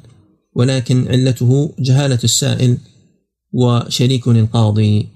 [0.55, 2.77] ولكن علته جهالة السائل
[3.53, 5.07] وشريك القاضي.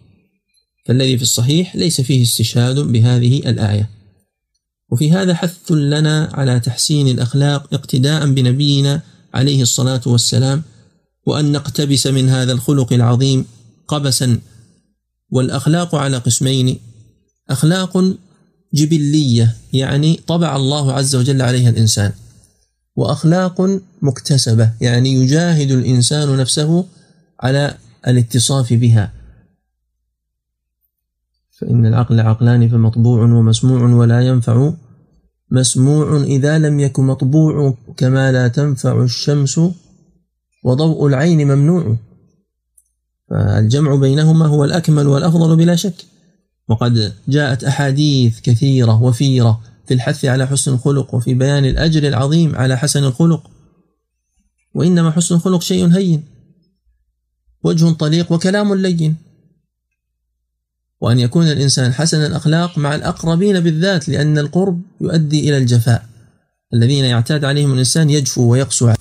[0.85, 4.00] فالذي في الصحيح ليس فيه استشهاد بهذه الآية.
[4.91, 9.01] وفي هذا حث لنا على تحسين الأخلاق اقتداء بنبينا
[9.33, 10.63] عليه الصلاة والسلام
[11.25, 13.45] وأن نقتبس من هذا الخلق العظيم
[13.87, 14.39] قبسا.
[15.31, 16.79] والأخلاق على قسمين
[17.49, 18.15] أخلاق
[18.73, 22.11] جبلية يعني طبع الله عز وجل عليها الإنسان
[22.95, 26.85] وأخلاق مكتسبة يعني يجاهد الإنسان نفسه
[27.39, 27.77] على
[28.07, 29.13] الاتصاف بها.
[31.61, 34.73] فإن العقل عقلان فمطبوع ومسموع ولا ينفع
[35.51, 39.59] مسموع إذا لم يكن مطبوع كما لا تنفع الشمس
[40.63, 41.97] وضوء العين ممنوع.
[43.29, 46.05] فالجمع بينهما هو الأكمل والأفضل بلا شك.
[46.67, 52.77] وقد جاءت أحاديث كثيرة وفيرة في الحث على حسن الخلق وفي بيان الأجر العظيم على
[52.77, 53.51] حسن الخلق.
[54.73, 56.23] وإنما حسن الخلق شيء هين
[57.63, 59.30] وجه طليق وكلام لين.
[61.01, 66.05] وأن يكون الإنسان حسن الأخلاق مع الأقربين بالذات لأن القرب يؤدي إلى الجفاء.
[66.73, 68.91] الذين يعتاد عليهم الإنسان يجفو ويقسو.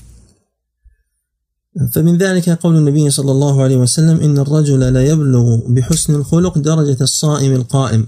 [1.94, 6.96] فمن ذلك قول النبي صلى الله عليه وسلم إن الرجل لا يبلغ بحسن الخلق درجة
[7.00, 8.06] الصائم القائم.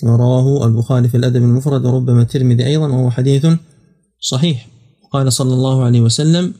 [0.00, 3.46] كما رواه البخاري في الأدب المفرد وربما الترمذي أيضا وهو حديث
[4.20, 4.68] صحيح.
[5.12, 6.54] قال صلى الله عليه وسلم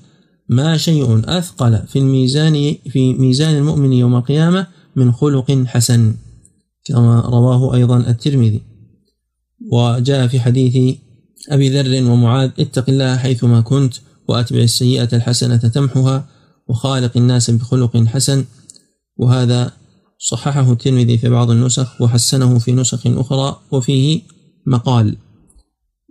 [0.48, 6.14] ما شيء أثقل في الميزان في ميزان المؤمن يوم القيامة من خلق حسن.
[6.84, 8.62] كما رواه أيضا الترمذي.
[9.72, 10.96] وجاء في حديث
[11.48, 13.94] أبي ذر ومعاذ اتق الله حيثما كنت
[14.28, 16.28] وأتبع السيئة الحسنة تمحها
[16.68, 18.44] وخالق الناس بخلق حسن.
[19.16, 19.72] وهذا
[20.18, 24.20] صححه الترمذي في بعض النسخ وحسنه في نسخ أخرى وفيه
[24.66, 25.16] مقال.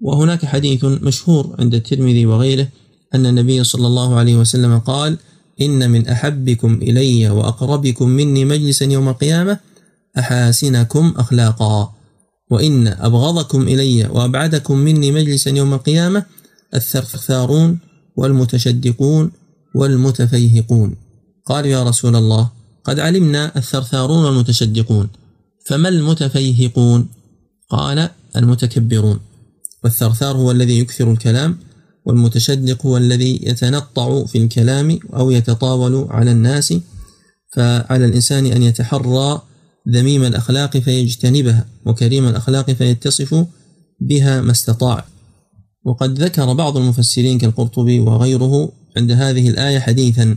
[0.02, 2.68] وهناك حديث مشهور عند الترمذي وغيره
[3.16, 5.18] أن النبي صلى الله عليه وسلم قال
[5.62, 9.60] إن من أحبكم إلي وأقربكم مني مجلسا يوم القيامة
[10.20, 11.94] أحاسنكم أخلاقا.
[12.52, 16.26] وإن أبغضكم إلي وأبعدكم مني مجلسا يوم القيامة
[16.74, 17.80] الثرثارون
[18.18, 19.32] والمتشدقون
[19.76, 20.96] والمتفيهقون.
[21.46, 22.50] قالوا يا رسول الله
[22.84, 25.10] قد علمنا الثرثارون والمتشدقون
[25.66, 27.08] فما المتفيهقون؟
[27.70, 29.20] قال المتكبرون.
[29.84, 31.58] والثرثار هو الذي يكثر الكلام
[32.06, 36.74] والمتشدق هو الذي يتنطع في الكلام أو يتطاول على الناس
[37.56, 39.42] فعلى الإنسان أن يتحرى
[39.90, 43.46] ذميم الأخلاق فيجتنبها وكريم الأخلاق فيتصف
[44.02, 45.06] بها ما استطاع.
[45.86, 50.36] وقد ذكر بعض المفسرين كالقرطبي وغيره عند هذه الآية حديثا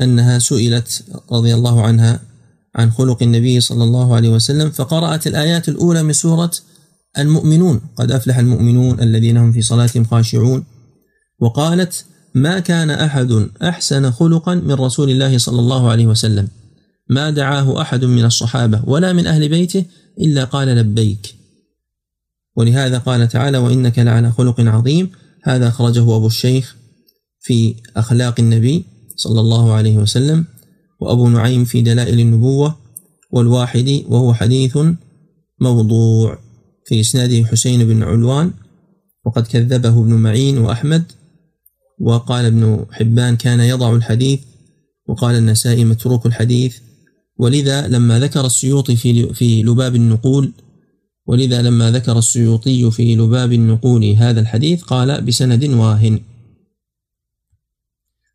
[0.00, 2.20] أنها سئلت رضي الله عنها
[2.74, 6.50] عن خلق النبي صلى الله عليه وسلم فقرأت الآيات الأولى من سورة
[7.18, 7.80] المؤمنون.
[7.96, 10.64] قد أفلح المؤمنون الذين هم في صلاتهم خاشعون.
[11.40, 16.48] وقالت ما كان أحد أحسن خلقا من رسول الله صلى الله عليه وسلم.
[17.10, 19.84] ما دعاه أحد من الصحابة ولا من أهل بيته
[20.20, 21.34] إلا قال لبيك.
[22.56, 25.10] ولهذا قال تعالى وإنك لعلى خلق عظيم.
[25.44, 26.76] هذا أخرجه أبو الشيخ
[27.40, 28.84] في أخلاق النبي
[29.16, 30.44] صلى الله عليه وسلم
[31.00, 32.76] وأبو نعيم في دلائل النبوة
[33.30, 34.78] والواحد وهو حديث
[35.60, 36.38] موضوع
[36.86, 38.52] في إسناده حسين بن علوان
[39.24, 41.04] وقد كذبه ابن معين وأحمد
[42.00, 44.40] وقال ابن حبان كان يضع الحديث
[45.08, 46.76] وقال النسائي متروك الحديث
[47.38, 50.52] ولذا لما ذكر السيوطي في في لباب النقول
[51.28, 56.20] ولذا لما ذكر السيوطي في لباب النقول هذا الحديث قال بسند واهن.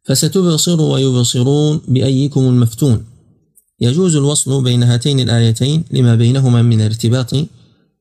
[0.03, 3.05] فستبصر ويبصرون بأيكم المفتون.
[3.79, 7.33] يجوز الوصل بين هاتين الآيتين لما بينهما من الارتباط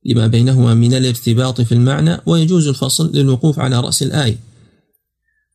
[0.05, 4.38] لما بينهما من الارتباط في المعنى ويجوز الفصل للوقوف على رأس الآية.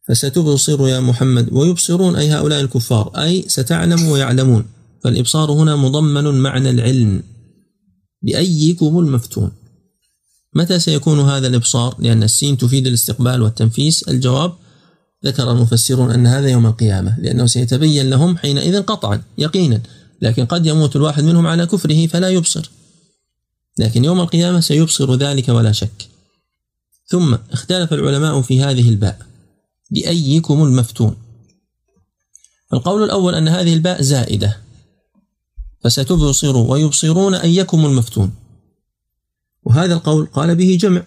[0.07, 4.76] فستبصر يا محمد ويبصرون أي هؤلاء الكفار أي ستعلم ويعلمون.
[5.03, 7.23] فالإبصار هنا مضمن معنى العلم
[8.21, 9.51] بأيكم المفتون.
[10.53, 14.03] متى سيكون هذا الإبصار؟ لأن السين تفيد الاستقبال والتنفيس.
[14.03, 14.53] الجواب
[15.25, 19.81] ذكر المفسرون أن هذا يوم القيامة لأنه سيتبين لهم حينئذ قطعا يقينا.
[20.21, 22.71] لكن قد يموت الواحد منهم على كفره فلا يبصر.
[23.79, 26.07] لكن يوم القيامة سيبصر ذلك ولا شك.
[27.07, 29.19] ثم اختلف العلماء في هذه الباء
[29.91, 31.15] بأيكم المفتون.
[32.73, 34.57] القول الأول أن هذه الباء زائدة.
[35.87, 38.31] فستبصر ويبصرون أيكم المفتون.
[39.63, 41.03] وهذا القول قال به جمع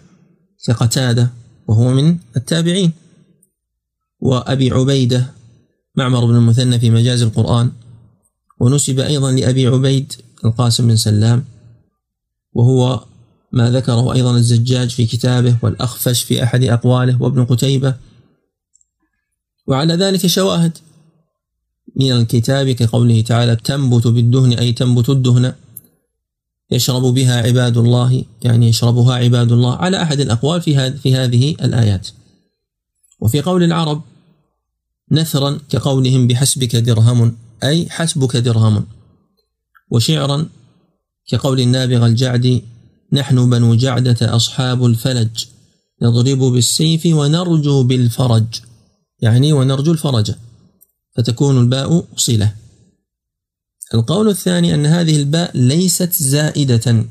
[0.67, 1.29] كقتادة
[1.67, 2.91] وهو من التابعين.
[4.19, 5.33] وأبي عبيدة
[5.95, 7.71] معمر بن المثنى في مجاز القرآن.
[8.59, 10.13] ونسب أيضا لأبي عبيد
[10.45, 11.45] القاسم بن سلام.
[12.53, 13.05] وهو
[13.51, 17.95] ما ذكره أيضا الزجاج في كتابه والأخفش في أحد أقواله وابن قتيبة.
[19.67, 20.77] وعلى ذلك شواهد.
[21.95, 25.53] من الكتاب كقوله تعالى تنبت بالدهن أي تنبت الدهن
[26.71, 32.07] يشرب بها عباد الله يعني يشربها عباد الله على أحد الأقوال في, في هذه الآيات.
[33.19, 34.01] وفي قول العرب
[35.11, 38.85] نثرا كقولهم بحسبك درهم أي حسبك درهم.
[39.91, 40.47] وشعرا
[41.27, 42.63] كقول النابغة الجعدي
[43.13, 45.45] نحن بنو جعدة أصحاب الفلج
[46.01, 48.45] نضرب بالسيف ونرجو بالفرج.
[49.19, 50.31] يعني ونرجو الفرج.
[51.17, 52.53] فتكون الباء صلة.
[53.93, 57.05] القول الثاني أن هذه الباء ليست زائدة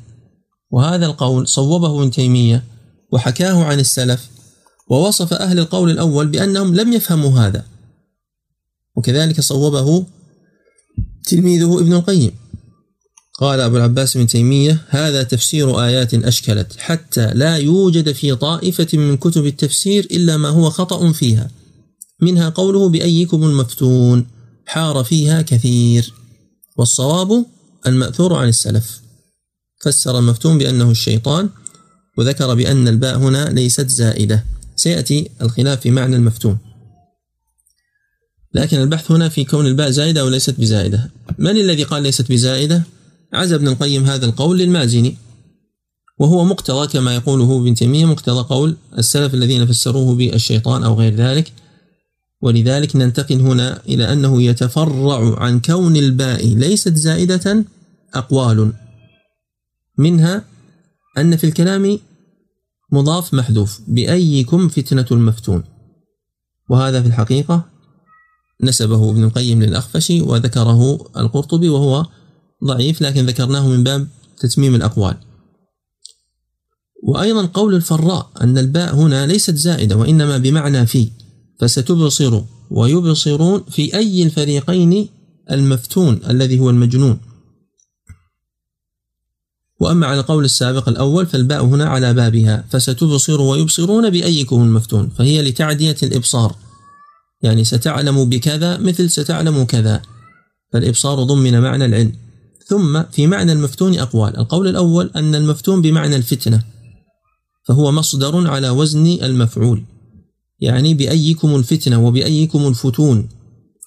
[0.70, 2.64] وهذا القول صوبه ابن تيمية
[3.12, 4.30] وحكاه عن السلف
[4.88, 7.64] ووصف أهل القول الأول بأنهم لم يفهموا هذا.
[8.96, 10.07] وكذلك صوبه
[11.26, 12.32] تلميذه ابن القيم.
[13.40, 19.16] قال أبو العباس بن تيمية هذا تفسير آيات أشكلت حتى لا يوجد في طائفة من
[19.16, 21.51] كتب التفسير إلا ما هو خطأ فيها.
[22.21, 24.27] منها قوله بأيكم المفتون
[24.66, 26.12] حار فيها كثير.
[26.77, 27.47] والصواب
[27.87, 29.01] المأثور عن السلف.
[29.81, 31.49] فسر المفتون بأنه الشيطان
[32.18, 34.45] وذكر بأن الباء هنا ليست زائدة.
[34.77, 36.59] سيأتي الخلاف في معنى المفتون.
[38.55, 41.11] لكن البحث هنا في كون الباء زائدة أو ليست بزائدة.
[41.39, 42.83] من الذي قال ليست بزائدة؟
[43.33, 45.16] عزى ابن القيم هذا القول للمازني
[46.18, 51.53] وهو مقتضى كما يقوله ابن تيمية مقتضى قول السلف الذين فسروه بالشيطان أو غير ذلك.
[52.43, 57.64] ولذلك ننتقل هنا إلى أنه يتفرع عن كون الباء ليست زائدة
[58.14, 58.72] أقوال.
[59.99, 60.45] منها
[61.18, 61.99] أن في الكلام
[62.93, 65.64] مضاف محذوف بأيكم فتنة المفتون.
[66.70, 67.64] وهذا في الحقيقة
[68.62, 72.07] نسبه ابن القيم للأخفشي وذكره القرطبي وهو
[72.64, 75.16] ضعيف لكن ذكرناه من باب تتميم الأقوال.
[77.03, 81.11] وأيضا قول الفراء أن الباء هنا ليست زائدة وإنما بمعنى في.
[81.61, 85.08] فستبصر ويبصرون في أي الفريقين
[85.50, 87.20] المفتون الذي هو المجنون.
[89.80, 95.96] وأما على القول السابق الأول فالباء هنا على بابها فستبصر ويبصرون بأيكم المفتون فهي لتعدية
[96.02, 96.56] الإبصار.
[97.42, 100.02] يعني ستعلم بكذا مثل ستعلم كذا.
[100.72, 102.12] فالإبصار ضمن معنى العلم.
[102.66, 104.38] ثم في معنى المفتون أقوال.
[104.38, 106.62] القول الأول أن المفتون بمعنى الفتنة
[107.68, 109.84] فهو مصدر على وزن المفعول.
[110.61, 113.28] يعني بأيكم الفتنة وبأيكم الفتون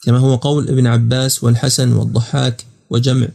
[0.03, 3.27] كما هو قول ابن عباس والحسن والضحاك وجمع.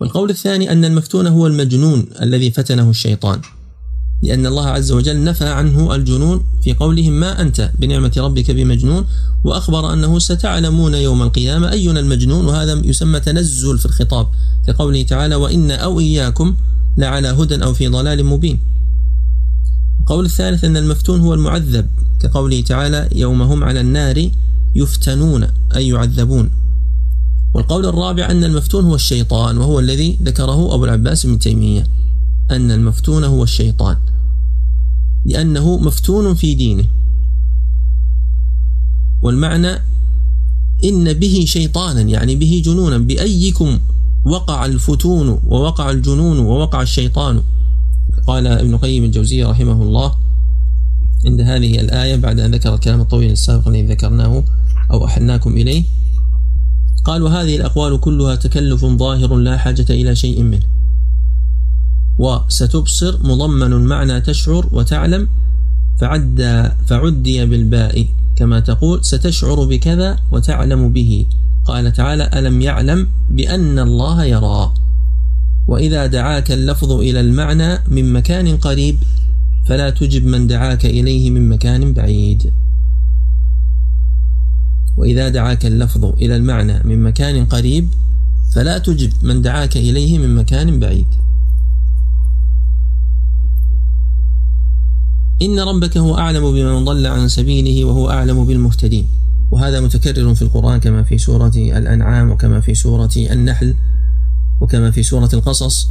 [0.00, 3.40] والقول الثاني أن المفتون هو المجنون الذي فتنه الشيطان
[4.22, 9.06] لأن الله عز وجل نفى عنه الجنون في قولهم ما أنت بنعمة ربك بمجنون؟
[9.44, 14.26] وأخبر أنه ستعلمون يوم القيامة أينا المجنون وهذا يسمى تنزل في الخطاب
[14.66, 16.56] في قوله تعالى وإن أو إياكم
[16.98, 18.60] لعلى هدى أو في ضلال مبين.
[20.02, 21.86] القول الثالث أن المفتون هو المعذب
[22.20, 24.30] كقوله تعالى يوم هم على النار
[24.74, 25.46] يفتنون
[25.76, 26.50] أي يعذبون
[27.54, 31.86] والقول الرابع أن المفتون هو الشيطان وهو الذي ذكره أبو العباس بن تيمية
[32.50, 33.96] أن المفتون هو الشيطان
[35.24, 36.84] لأنه مفتون في دينه.
[39.22, 39.72] والمعنى
[40.84, 43.78] إن به شيطانا يعني به جنونا بأيكم
[44.24, 47.42] وقع الفتون ووقع الجنون ووقع الشيطان
[48.26, 50.14] قال ابن قيم الجوزية رحمه الله
[51.26, 54.44] عند هذه الآية بعد أن ذكر الكلام الطويل السابق الذي ذكرناه
[54.90, 55.84] أو أحلناكم إليه.
[57.04, 60.62] قال وهذه الأقوال كلها تكلف ظاهر لا حاجة إلى شيء منه
[62.18, 65.28] وستبصر مضمن معنى تشعر وتعلم
[66.00, 68.06] فعد فعدي بالباء
[68.36, 71.26] كما تقول ستشعر بكذا وتعلم به
[71.64, 74.74] قال تعالى ألم يعلم بأن الله يرى
[75.72, 78.96] وإذا دعاك اللفظ إلى المعنى من مكان قريب
[79.66, 82.52] فلا تجب من دعاك إليه من مكان بعيد.
[84.96, 87.88] وإذا دعاك اللفظ إلى المعنى من مكان قريب
[88.54, 91.06] فلا تجب من دعاك إليه من مكان بعيد.
[95.42, 99.06] إن ربك هو أعلم بمن ضل عن سبيله وهو أعلم بالمهتدين.
[99.50, 103.74] وهذا متكرر في القرآن كما في سورة الأنعام وكما في سورة النحل.
[104.62, 105.88] وكما في سورة القصص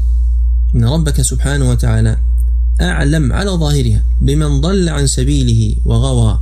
[0.75, 2.17] إن ربك سبحانه وتعالى
[2.81, 6.39] أعلم على ظاهرها بمن ضل عن سبيله وغوى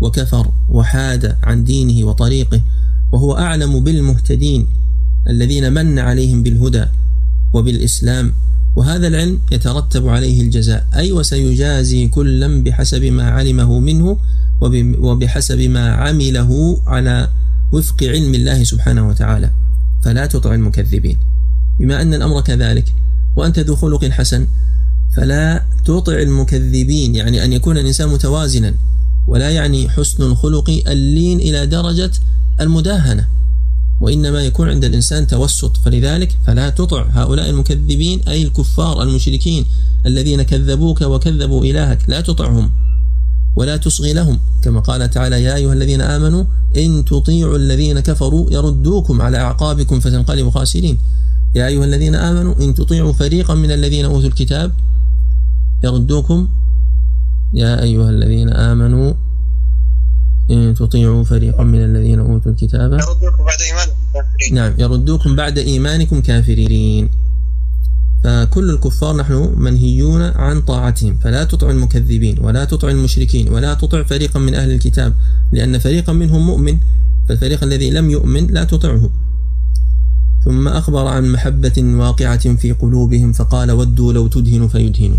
[0.00, 2.60] وكفر وحاد عن دينه وطريقه
[3.12, 4.66] وهو أعلم بالمهتدين
[5.28, 6.84] الذين من عليهم بالهدى
[7.52, 8.34] وبالإسلام.
[8.76, 14.16] وهذا العلم يترتب عليه الجزاء أي وسيجازي كلا بحسب ما علمه منه
[14.98, 17.28] وبحسب ما عمله على
[17.72, 19.50] وفق علم الله سبحانه وتعالى.
[20.02, 21.33] فلا تطع المكذبين.
[21.78, 22.94] بما أن الأمر كذلك.
[23.36, 24.46] وأنت ذو خلق حسن.
[25.16, 28.74] فلا تطع المكذبين يعني أن يكون الإنسان متوازنا.
[29.26, 32.10] ولا يعني حسن الخلق اللين إلى درجة
[32.60, 33.28] المداهنة.
[34.00, 35.76] وإنما يكون عند الإنسان توسط.
[35.76, 39.64] فلذلك فلا تطع هؤلاء المكذبين أي الكفار المشركين
[40.06, 41.98] الذين كذبوك وكذبوا إلهك.
[42.08, 42.70] لا تطعهم.
[43.56, 44.38] ولا تصغي لهم.
[44.62, 46.44] كما قال تعالى يا أيها الذين آمنوا
[46.76, 50.98] إن تطيعوا الذين كفروا يردوكم على أعقابكم فتنقلبوا خاسرين.
[51.54, 54.72] يا أيها الذين آمنوا إن تطيعوا فريقا من الذين أوتوا الكتاب
[55.84, 56.48] يردوكم.
[57.52, 59.14] يا أيها الذين آمنوا
[60.50, 62.92] إن تطيعوا فريقا من الذين أوتوا الكتاب.
[62.92, 64.54] يردوكم بعد إيمانكم كافرين.
[64.54, 67.08] نعم يردوكم بعد إيمانكم كافرين.
[68.24, 71.18] فكل الكفار نحن منهيون عن طاعتهم.
[71.18, 75.14] فلا تطع المكذبين ولا تطع المشركين ولا تطع فريقا من أهل الكتاب
[75.52, 76.78] لأن فريقا منهم مؤمن
[77.28, 79.10] فالفريق الذي لم يؤمن لا تطعه.
[80.44, 85.16] ثم أخبر عن محبة واقعة في قلوبهم فقال ودوا لو تدهن فيدهنوا.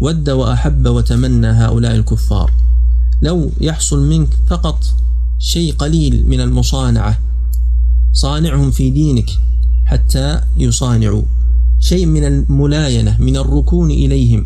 [0.00, 2.50] ود وأحب وتمنى هؤلاء الكفار.
[3.22, 4.84] لو يحصل منك فقط
[5.38, 7.18] شيء قليل من المصانعة
[8.12, 9.30] صانعهم في دينك
[9.84, 11.22] حتى يصانعوا.
[11.80, 14.44] شيء من الملاينة من الركون إليهم.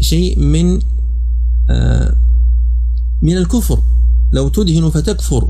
[0.00, 0.80] شيء من
[1.70, 2.16] آه
[3.22, 3.78] من الكفر.
[4.32, 5.48] لو تدهن فتكفر.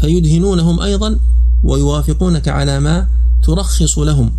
[0.00, 1.18] فيدهنونهم أيضا
[1.62, 3.08] ويوافقونك على ما
[3.42, 4.30] ترخص لهم.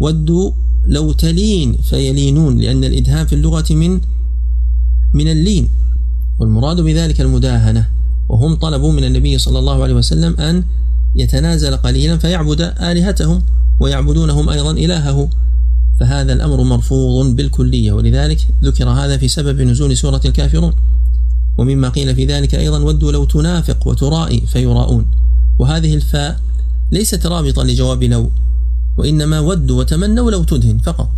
[0.00, 0.50] ودوا
[0.86, 4.00] لو تلين فيلينون لأن الإدهان في اللغة من
[5.14, 5.68] من اللين.
[6.38, 7.88] والمراد بذلك المداهنة.
[8.28, 10.64] وهم طلبوا من النبي صلى الله عليه وسلم أن
[11.14, 13.42] يتنازل قليلا فيعبد آلهتهم
[13.80, 15.28] ويعبدونهم أيضا إلهه.
[16.00, 20.72] فهذا الأمر مرفوض بالكلية ولذلك ذكر هذا في سبب نزول سورة الكافرون.
[21.58, 25.06] ومما قيل في ذلك أيضا ودوا لو تنافق وترائي فيراؤون
[25.58, 26.40] وهذه الفاء
[26.92, 28.30] ليست رابطة لجواب لو
[28.96, 31.10] وإنما ودوا وتمنوا لو تدهن فقط.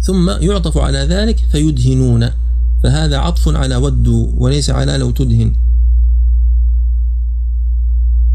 [0.00, 2.30] ثم يعطف على ذلك فيدهنون
[2.82, 5.54] فهذا عطف على ودوا وليس على لو تدهن.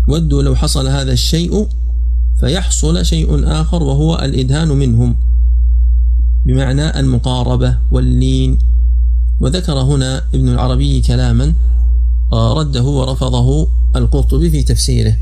[0.07, 1.67] ودوا لو حصل هذا الشيء
[2.39, 5.15] فيحصل شيء آخر وهو الإدهان منهم
[6.45, 8.59] بمعنى المقاربة واللين.
[9.39, 11.53] وذكر هنا ابن العربي كلاما
[12.33, 15.17] رده ورفضه القرطبي في تفسيره.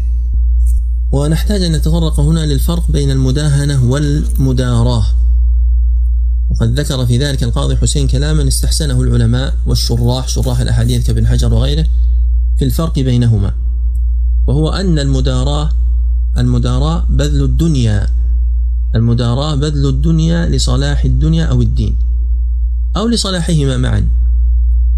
[1.11, 5.05] ونحتاج أن نتطرق هنا للفرق بين المداهنة والمداراة.
[6.49, 11.85] وقد ذكر في ذلك القاضي حسين كلاما استحسنه العلماء والشراح شراح الأحاديث كابن حجر وغيره
[12.57, 13.53] في الفرق بينهما.
[14.47, 15.69] وهو أن المداراة
[16.37, 18.07] المداراة بذل الدنيا
[18.95, 21.95] المداراة بذل الدنيا لصلاح الدنيا أو الدين
[22.97, 24.07] أو لصلاحهما معا.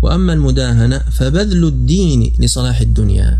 [0.01, 3.39] وأما المداهنة فبذل الدين لصلاح الدنيا.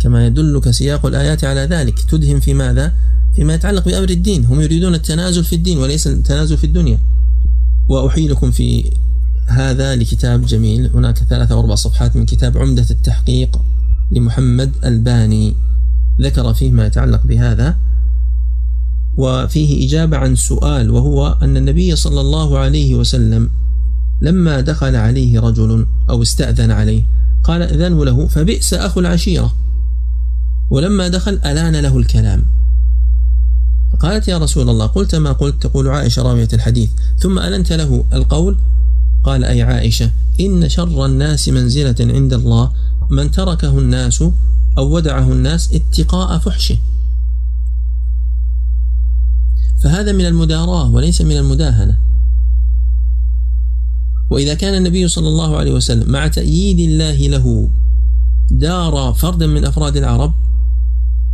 [0.00, 2.00] كما يدلك سياق الآيات على ذلك.
[2.00, 2.92] تدهم في ماذا؟
[3.36, 4.44] فيما يتعلق بأمر الدين.
[4.44, 6.98] هم يريدون التنازل في الدين وليس التنازل في الدنيا.
[7.88, 8.90] وأحيلكم في
[9.46, 10.90] هذا لكتاب جميل.
[10.94, 13.60] هناك ثلاثة أو أربع صفحات من كتاب عمدة التحقيق
[14.10, 15.54] لمحمد الباني.
[16.20, 17.76] ذكر فيه ما يتعلق بهذا.
[19.16, 23.50] وفيه إجابة عن سؤال وهو أن النبي صلى الله عليه وسلم
[24.20, 27.02] لما دخل عليه رجل أو استأذن عليه
[27.44, 29.56] قال أذنه له فبئس أخو العشيرة.
[30.70, 32.44] ولما دخل ألان له الكلام.
[33.92, 36.90] فقالت يا رسول الله قلت ما قلت؟ تقول عائشة راوية الحديث.
[37.18, 38.56] ثم ألنت له القول؟
[39.24, 40.10] قال أي عائشة
[40.40, 42.72] إن شر الناس منزلة عند الله
[43.10, 44.22] من تركه الناس
[44.78, 46.78] أو ودعه الناس اتقاء فحشه.
[49.82, 51.98] فهذا من المداراة وليس من المداهنة.
[54.30, 57.70] وإذا كان النبي صلى الله عليه وسلم مع تأييد الله له
[58.50, 60.34] دار فردا من أفراد العرب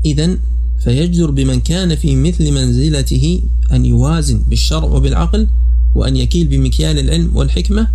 [0.05, 0.39] إذا
[0.85, 3.43] فيجدر بمن كان في مثل منزلته
[3.73, 5.49] أن يوازن بالشرع وبالعقل
[5.95, 7.89] وأن يكيل بمكيال العلم والحكمة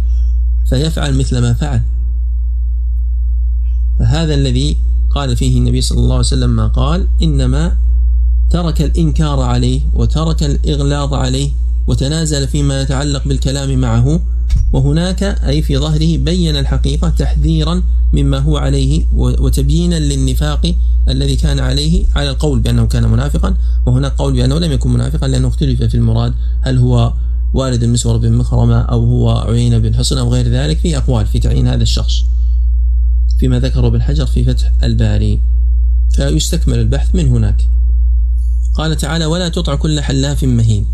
[0.69, 1.81] فيفعل مثل ما فعل.
[3.99, 4.77] فهذا الذي
[5.09, 7.77] قال فيه النبي صلى الله عليه وسلم ما قال إنما
[8.49, 11.51] ترك الإنكار عليه وترك الإغلاظ عليه
[11.87, 14.21] وتنازل فيما يتعلق بالكلام معه
[14.73, 17.83] وهناك أي في ظهره بين الحقيقة تحذيرا
[18.13, 20.75] مما هو عليه وتبيينا للنفاق
[21.09, 23.55] الذي كان عليه على القول بأنه كان منافقا.
[23.85, 27.13] وهناك قول بأنه لم يكن منافقا لأنه اختلف في المراد هل هو
[27.53, 30.77] والد المسور بن مخرمة أو هو عيينة بن حصن أو غير ذلك.
[30.77, 32.23] في أقوال في تعيين هذا الشخص.
[33.39, 35.41] فيما ذكره بالحجر في فتح الباري.
[36.15, 37.67] فيستكمل البحث من هناك.
[38.75, 40.85] قال تعالى ولا تطع كل حلاف مهين.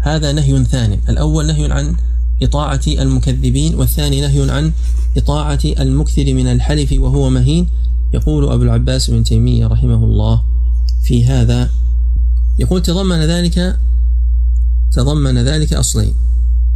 [0.00, 1.00] هذا نهي ثاني.
[1.08, 1.96] الأول نهي عن
[2.42, 4.72] إطاعة المكذبين والثاني نهي عن
[5.16, 7.68] إطاعة المكثر من الحلف وهو مهين.
[8.14, 10.42] يقول أبو العباس بن تيمية رحمه الله
[11.02, 11.70] في هذا.
[12.58, 13.78] يقول تضمن ذلك
[14.92, 16.14] تضمن ذلك أصلين.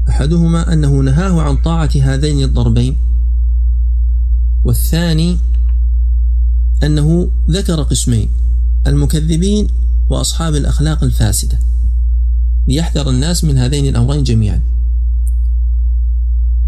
[0.09, 2.97] أحدهما أنه نهاه عن طاعة هذين الضربين
[4.65, 5.39] والثاني
[6.83, 8.29] أنه ذكر قسمين
[8.87, 9.69] المكذبين
[10.11, 11.59] وأصحاب الأخلاق الفاسدة.
[12.69, 14.61] ليحذر الناس من هذين الأمرين جميعا.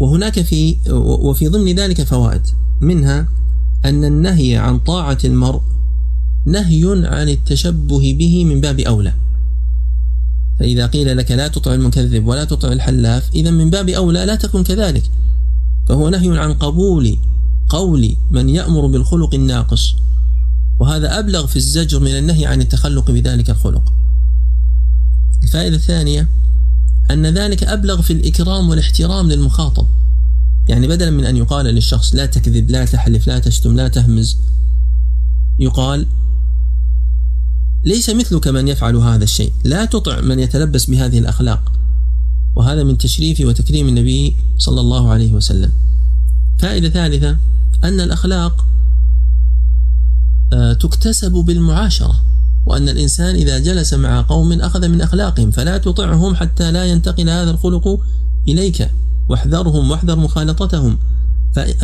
[0.03, 2.41] وهناك في وفي ضمن ذلك فوائد.
[2.81, 3.27] منها
[3.85, 5.61] أن النهي عن طاعة المرء
[6.45, 9.13] نهي عن التشبه به من باب أولى.
[10.59, 14.63] فإذا قيل لك لا تطع المكذب ولا تطع الحلاف إذا من باب أولى لا تكن
[14.63, 15.03] كذلك.
[15.87, 17.17] فهو نهي عن قبول
[17.69, 19.95] قول من يأمر بالخلق الناقص.
[20.79, 23.93] وهذا أبلغ في الزجر من النهي عن التخلق بذلك الخلق.
[25.43, 26.27] الفائدة الثانية
[27.13, 29.87] أن ذلك أبلغ في الإكرام والاحترام للمخاطب.
[30.69, 34.37] يعني بدلا من أن يقال للشخص لا تكذب لا تحلف لا تشتم لا تهمز
[35.59, 36.05] يقال
[37.83, 39.53] ليس مثلك من يفعل هذا الشيء.
[39.63, 41.71] لا تطع من يتلبس بهذه الأخلاق.
[42.55, 45.71] وهذا من تشريف وتكريم النبي صلى الله عليه وسلم.
[46.59, 47.37] فائدة ثالثة
[47.83, 48.65] أن الأخلاق
[50.53, 52.21] آه، تكتسب بالمعاشرة.
[52.65, 57.51] وأن الإنسان إذا جلس مع قوم أخذ من أخلاقهم فلا تطعهم حتى لا ينتقل هذا
[57.51, 57.99] الخلق
[58.47, 58.89] إليك.
[59.29, 60.97] واحذرهم واحذر مخالطتهم.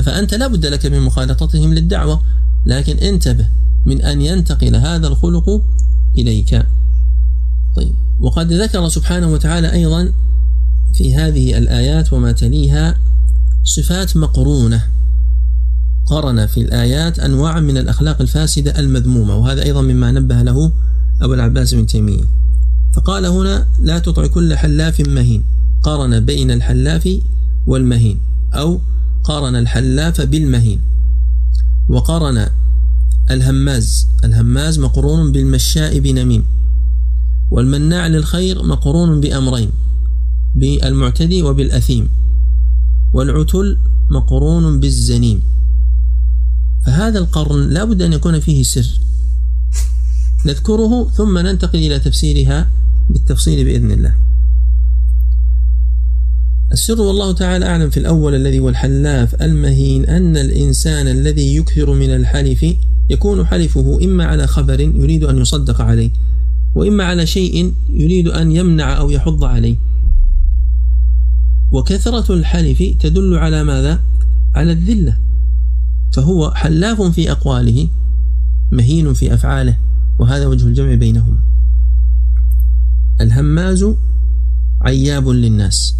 [0.04, 2.22] فأنت لا بد لك من مخالطتهم للدعوة
[2.66, 3.48] لكن انتبه
[3.86, 5.62] من أن ينتقل هذا الخلق
[6.18, 6.66] إليك.
[7.76, 7.94] طيب.
[8.20, 10.12] وقد ذكر سبحانه وتعالى أيضا
[10.94, 12.98] في هذه الآيات وما تليها
[13.64, 14.84] صفات مقرونة.
[16.10, 20.72] قرن في الآيات أنواع من الأخلاق الفاسدة المذمومة وهذا أيضا مما نبه له
[21.22, 22.24] أبو العباس بن تيمية.
[22.94, 25.44] فقال هنا لا تطع كل حلاف مهين
[25.84, 27.10] قارن بين الحلاف
[27.68, 28.20] والمهين
[28.54, 28.82] أو
[29.24, 30.82] قارن الحلاف بالمهين
[31.90, 32.48] وقارن
[33.32, 36.44] الهماز الهماز مقرون بالمشاء بنميم
[37.52, 39.72] والمناع للخير مقرون بأمرين
[40.56, 42.10] بالمعتدي وبالأثيم
[43.14, 43.78] والعتل
[44.10, 45.42] مقرون بالزنيم.
[47.00, 49.00] فهذا القرن لا بد أن يكون فيه سر.
[50.46, 52.70] نذكره ثم ننتقل إلى تفسيرها
[53.10, 54.16] بالتفصيل بإذن الله.
[56.72, 62.16] السر والله تعالى أعلم في الأول الذي هو الحلاف المهين أن الإنسان الذي يكثر من
[62.16, 62.66] الحلف
[63.10, 66.10] يكون حلفه إما على خبر يريد أن يصدق عليه
[66.76, 69.76] وإما على شيء يريد أن يمنع أو يحض عليه.
[71.72, 74.00] وكثرة الحلف تدل على ماذا؟
[74.56, 75.29] على الذلة.
[76.20, 77.88] فهو حلاف في أقواله
[78.72, 79.78] مهين في أفعاله
[80.20, 81.38] وهذا وجه الجمع بينهما.
[83.22, 83.86] الهماز
[84.82, 85.96] عياب للناس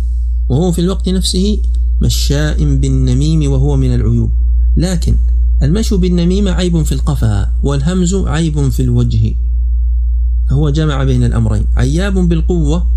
[0.50, 1.58] وهو في الوقت نفسه
[2.02, 4.32] مشاء بالنميم وهو من العيوب.
[4.78, 5.16] لكن
[5.64, 9.36] المشي بالنميمة عيب في القفا والهمز عيب في الوجه.
[10.50, 12.88] فهو جمع بين الأمرين عياب بالقوة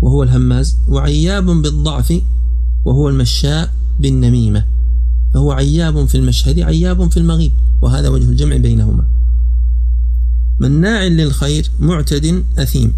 [0.00, 2.22] وهو الهماز وعياب بالضعف
[2.84, 3.70] وهو المشاء
[4.00, 4.64] بالنميمة.
[5.34, 7.52] فهو عياب في المشهد عياب في المغيب
[7.82, 9.04] وهذا وجه الجمع بينهما.
[10.58, 12.92] مناع للخير معتد أثيم.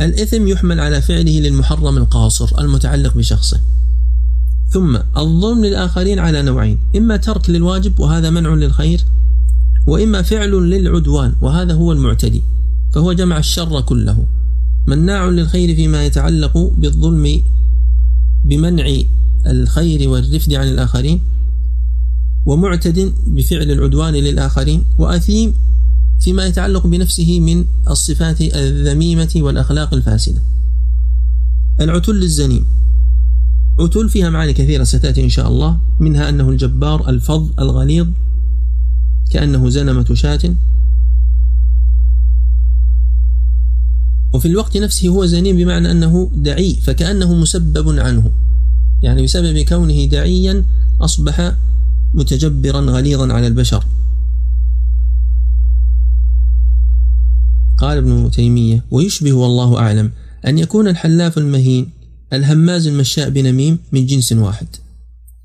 [0.00, 3.60] الإثم يحمل على فعله للمحرم القاصر المتعلق بشخصه.
[4.68, 9.04] ثم الظلم للآخرين على نوعين إما ترك للواجب وهذا منع للخير
[9.86, 12.42] وإما فعل للعدوان وهذا هو المعتدي.
[12.92, 14.26] فهو جمع الشر كله.
[14.86, 17.42] مناع للخير فيما يتعلق بالظلم
[18.44, 18.96] بمنع
[19.46, 21.20] الخير والرفد عن الآخرين
[22.46, 25.54] ومعتد بفعل العدوان للآخرين وأثيم
[26.20, 30.42] فيما يتعلق بنفسه من الصفات الذميمة والأخلاق الفاسدة.
[31.80, 32.66] العتل الزنيم
[33.78, 38.08] عتل فيها معاني كثيرة ستأتي إن شاء الله منها أنه الجبار الفظ الغليظ
[39.30, 40.54] كأنه زنمة شاة.
[44.32, 48.30] وفي الوقت نفسه هو زنيم بمعنى أنه دعي فكأنه مسبب عنه.
[49.02, 50.64] يعني بسبب كونه دعيا
[51.00, 51.54] أصبح
[52.14, 53.84] متجبرا غليظا على البشر.
[57.78, 60.10] قال ابن تيمية ويشبه والله أعلم
[60.46, 61.90] أن يكون الحلاف المهين
[62.32, 64.66] الهماز المشاء بنميم من جنس واحد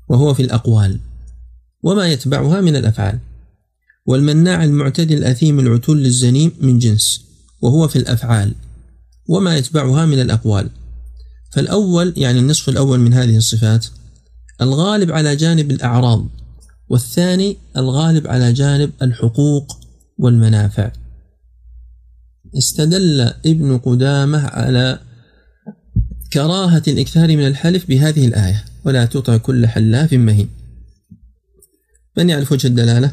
[0.08, 1.00] وهو في الأقوال
[1.82, 3.18] وما يتبعها من الأفعال
[4.06, 7.24] والمناع المعتدي الأثيم العتل الزنيم من جنس
[7.62, 8.54] وهو في الأفعال
[9.28, 10.70] وما يتبعها من الأقوال.
[11.56, 13.86] فالأول يعني النصف الأول من هذه الصفات
[14.60, 16.28] الغالب على جانب الأعراض
[16.88, 19.80] والثاني الغالب على جانب الحقوق
[20.18, 20.92] والمنافع
[22.58, 25.00] استدل ابن قدامة على
[26.32, 30.48] كراهة الإكثار من الحلف بهذه الآية ولا تطع كل حلاف مهين
[32.16, 33.12] من يعرف وجه الدلالة؟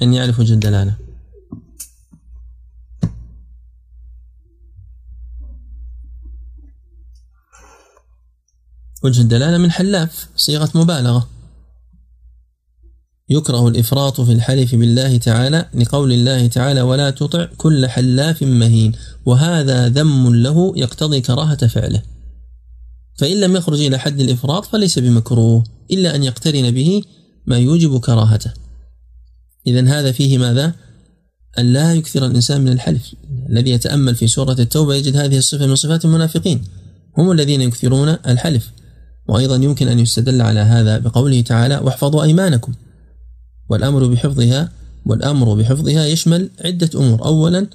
[0.00, 1.07] من يعرف وجه الدلالة؟
[9.04, 11.28] وجه الدلالة من حلاف صيغة مبالغة.
[13.30, 18.92] يكره الإفراط في الحلف بالله تعالى لقول الله تعالى ولا تطع كل حلاف مهين
[19.26, 22.02] وهذا ذم له يقتضي كراهة فعله.
[23.18, 27.02] فإن لم يخرج إلى حد الإفراط فليس بمكروه إلا أن يقترن به
[27.46, 28.52] ما يوجب كراهته.
[29.66, 30.74] إذا هذا فيه ماذا؟
[31.58, 33.14] أن لا يكثر الإنسان من الحلف.
[33.50, 36.64] الذي يتأمل في سورة التوبة يجد هذه الصفة من صفات المنافقين.
[37.18, 38.70] هم الذين يكثرون الحلف.
[39.28, 42.74] وأيضا يمكن أن يستدل على هذا بقوله تعالى واحفظوا أيمانكم.
[43.68, 44.72] والأمر بحفظها
[45.06, 47.24] والأمر بحفظها يشمل عدة أمور.
[47.24, 47.66] أولا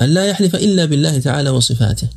[0.00, 2.08] أن لا يحلف إلا بالله تعالى وصفاته.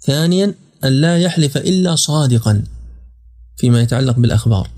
[0.00, 0.54] ثانيا
[0.84, 2.64] أن لا يحلف إلا صادقا
[3.56, 4.70] فيما يتعلق بالأخبار.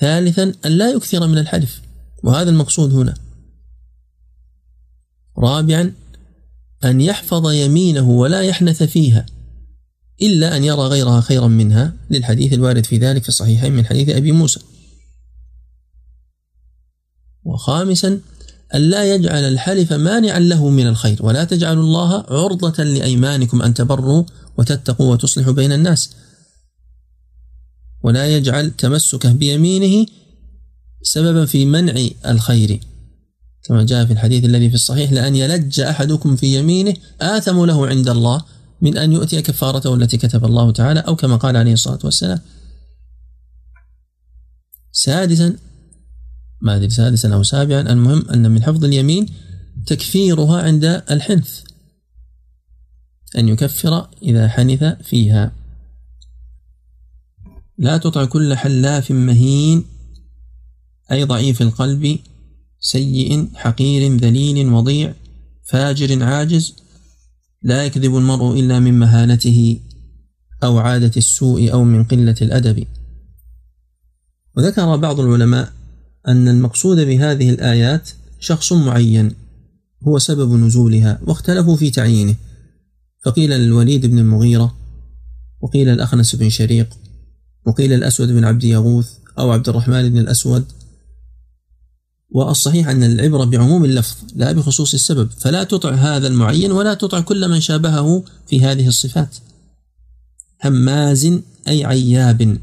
[0.00, 1.80] ثالثا أن لا يكثر من الحلف.
[2.22, 3.14] وهذا المقصود هنا.
[5.38, 5.92] رابعا
[6.84, 9.26] أن يحفظ يمينه ولا يحنث فيها.
[10.22, 14.32] إلا أن يرى غيرها خيرا منها للحديث الوارد في ذلك في الصحيحين من حديث أبي
[14.32, 14.60] موسى.
[17.44, 18.20] وخامسا
[18.74, 24.24] ألا يجعل الحلف مانعا له من الخير ولا تجعلوا الله عرضة لأيمانكم أن تبروا
[24.58, 26.10] وتتقوا وتصلحوا بين الناس.
[28.02, 30.06] ولا يجعل تمسكه بيمينه
[31.02, 32.80] سببا في منع الخير.
[33.64, 38.08] كما جاء في الحديث الذي في الصحيح لأن يلج أحدكم في يمينه آثم له عند
[38.08, 38.44] الله
[38.80, 42.40] من أن يؤتي كفارته التي كتب الله تعالى أو كما قال عليه الصلاة والسلام.
[44.92, 45.56] سادسا
[46.60, 49.26] ما أدري سادسا أو سابعا المهم أن من حفظ اليمين
[49.86, 51.60] تكفيرها عند الحنث
[53.38, 55.52] أن يكفر إذا حنث فيها.
[57.78, 59.84] لا تطع كل حلاف مهين
[61.12, 62.18] أي ضعيف القلب
[62.80, 65.14] سيء حقير ذليل وضيع
[65.64, 66.74] فاجر عاجز.
[67.62, 69.80] لا يكذب المرء إلا من مهانته
[70.62, 72.86] أو عادة السوء أو من قلة الأدب.
[74.56, 75.72] وذكر بعض العلماء
[76.28, 79.32] أن المقصود بهذه الآيات شخص معين
[80.08, 82.34] هو سبب نزولها واختلفوا في تعيينه.
[83.24, 84.76] فقيل للوليد بن المغيرة
[85.60, 86.88] وقيل الأخنس بن شريق
[87.66, 90.64] وقيل الأسود بن عبد يغوث أو عبد الرحمن بن الأسود
[92.30, 97.48] والصحيح أن العبرة بعموم اللفظ لا بخصوص السبب فلا تطع هذا المعين ولا تطع كل
[97.48, 99.36] من شابهه في هذه الصفات.
[100.64, 101.32] هماز
[101.68, 102.58] أي عياب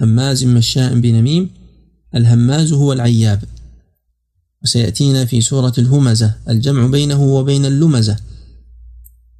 [0.00, 1.50] هماز مشاء بنميم
[2.14, 3.42] الهماز هو العياب.
[4.62, 8.16] وسيأتينا في سورة الهمزة الجمع بينه وبين اللمزة.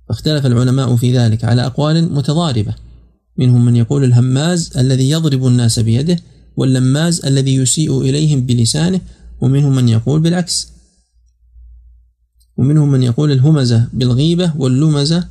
[0.09, 2.75] فاختلف العلماء في ذلك على أقوال متضاربة.
[3.37, 6.17] منهم من يقول الهماز الذي يضرب الناس بيده
[6.57, 9.01] واللماز الذي يسيء إليهم بلسانه
[9.41, 10.73] ومنهم من يقول بالعكس.
[12.57, 15.29] ومنهم من يقول الهمزة بالغيبة واللمزة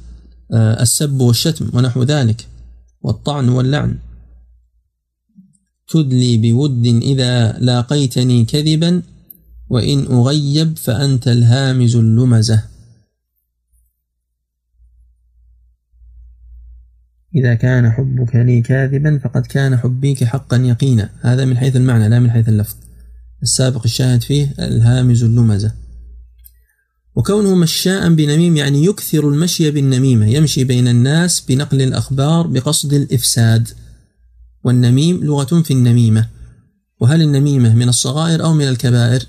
[0.53, 2.47] آه، السب والشتم ونحو ذلك
[3.01, 3.97] والطعن واللعن.
[5.87, 9.01] تدلي بود إذا لاقيتني كذبا
[9.69, 12.63] وإن أغيب فأنت الهامز اللمزة.
[17.35, 21.09] إذا كان حبك لي كاذبا فقد كان حبيك حقا يقينا.
[21.21, 22.75] هذا من حيث المعنى لا من حيث اللفظ.
[23.43, 25.71] السابق الشاهد فيه الهامز اللمزة.
[27.15, 33.67] وكونه مشاء بنميم يعني يكثر المشي بالنميمة يمشي بين الناس بنقل الأخبار بقصد الإفساد.
[34.63, 36.27] والنميم لغة في النميمة.
[37.01, 39.25] وهل النميمة من الصغائر أو من الكبائر؟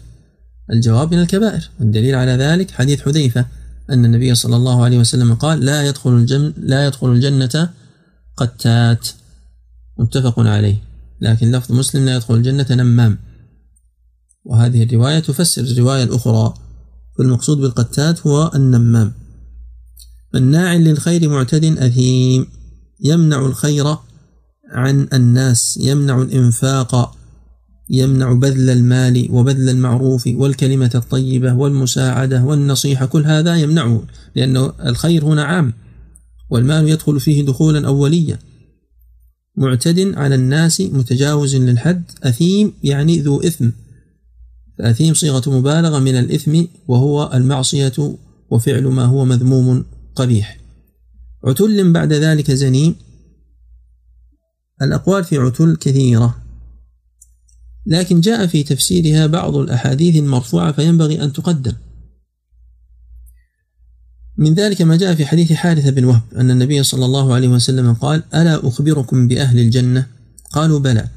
[0.72, 1.70] الجواب من الكبائر.
[1.80, 3.46] والدليل على ذلك حديث حذيفة
[3.90, 7.70] أن النبي صلى الله عليه وسلم قال لا يدخل الجنة لا يدخل الجنة
[8.36, 9.08] قتات.
[9.98, 10.76] متفق عليه.
[11.20, 13.18] لكن لفظ مسلم لا يدخل الجنة نمام.
[14.44, 16.54] وهذه الرواية تفسر الرواية الأخرى
[17.18, 19.12] فالمقصود بالقتات هو النمام.
[20.34, 22.46] مناع للخير معتد أثيم
[23.00, 23.96] يمنع الخير
[24.70, 27.16] عن الناس يمنع الإنفاق
[27.90, 34.02] يمنع بذل المال وبذل المعروف والكلمة الطيبة والمساعدة والنصيحة كل هذا يمنعه
[34.36, 35.72] لأن الخير هنا عام
[36.50, 38.38] والمال يدخل فيه دخولا أوليا.
[39.56, 43.70] معتد على الناس متجاوز للحد أثيم يعني ذو إثم.
[44.80, 48.16] فأثيم صيغة مبالغة من الإثم وهو المعصية
[48.50, 50.60] وفعل ما هو مذموم قبيح.
[51.44, 52.94] عتل بعد ذلك زنيم.
[54.82, 56.42] الأقوال في عتل كثيرة.
[57.86, 61.72] لكن جاء في تفسيرها بعض الأحاديث المرفوعة فينبغي أن تقدم.
[64.36, 67.92] من ذلك ما جاء في حديث حارثة بن وهب أن النبي صلى الله عليه وسلم
[67.92, 70.06] قال ألا أخبركم بأهل الجنة؟
[70.52, 71.08] قالوا بلى.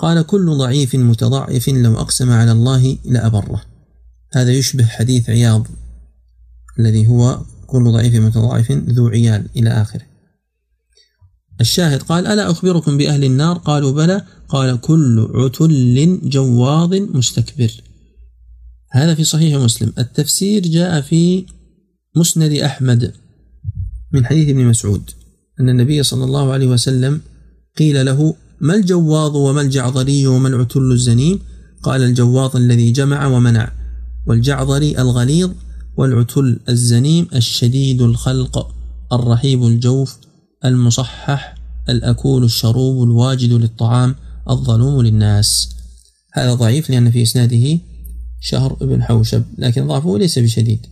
[0.00, 3.62] قال كل ضعيف متضعف لو أقسم على الله لأبره.
[4.32, 5.66] هذا يشبه حديث عياض
[6.78, 10.02] الذي هو كل ضعيف متضعف ذو عيال إلى آخره.
[11.60, 14.26] الشاهد قال ألا أخبركم بأهل النار؟ قالوا بلى.
[14.48, 17.72] قال كل عتل جواظ مستكبر.
[18.90, 19.92] هذا في صحيح مسلم.
[19.98, 21.46] التفسير جاء في
[22.16, 23.12] مسند أحمد
[24.12, 25.10] من حديث ابن مسعود.
[25.60, 27.20] أن النبي صلى الله عليه وسلم
[27.78, 31.38] قيل له ما الجواظ وما الجعظري وما العتل الزنيم
[31.82, 33.72] قال الجواظ الذي جمع ومنع
[34.26, 35.50] والجعظري الغليظ
[35.96, 38.74] والعتل الزنيم الشديد الخلق
[39.12, 40.16] الرحيب الجوف
[40.64, 41.54] المصحح
[41.88, 44.14] الأكول الشروب الواجد للطعام
[44.50, 45.76] الظلوم للناس.
[46.32, 47.78] هذا ضعيف لأن في إسناده
[48.40, 50.86] شهر بن حوشب لكن ضعفه ليس بشديد.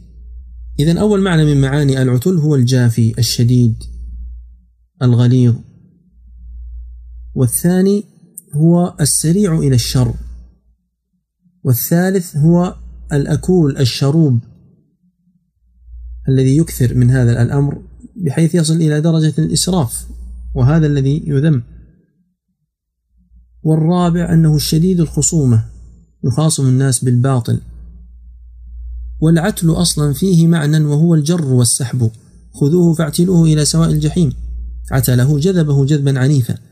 [0.81, 3.85] إذا أول معنى من معاني العتل هو الجافي الشديد
[5.03, 5.55] الغليظ
[7.39, 8.05] والثاني
[8.55, 10.15] هو السريع إلى الشر.
[11.65, 12.77] والثالث هو
[13.13, 14.41] الأكول الشروب
[16.29, 17.83] الذي يكثر من هذا الأمر
[18.17, 20.07] بحيث يصل إلى درجة الإسراف
[20.55, 21.63] وهذا الذي يذم.
[23.63, 25.65] والرابع أنه الشديد الخصومة
[26.25, 27.61] يخاصم الناس بالباطل.
[29.21, 32.11] والعتل أصلا فيه معنى وهو الجر والسحب
[32.53, 34.33] خذوه فاعتلوه إلى سواء الجحيم.
[34.91, 36.68] عتله جذبه جذبا عنيفا.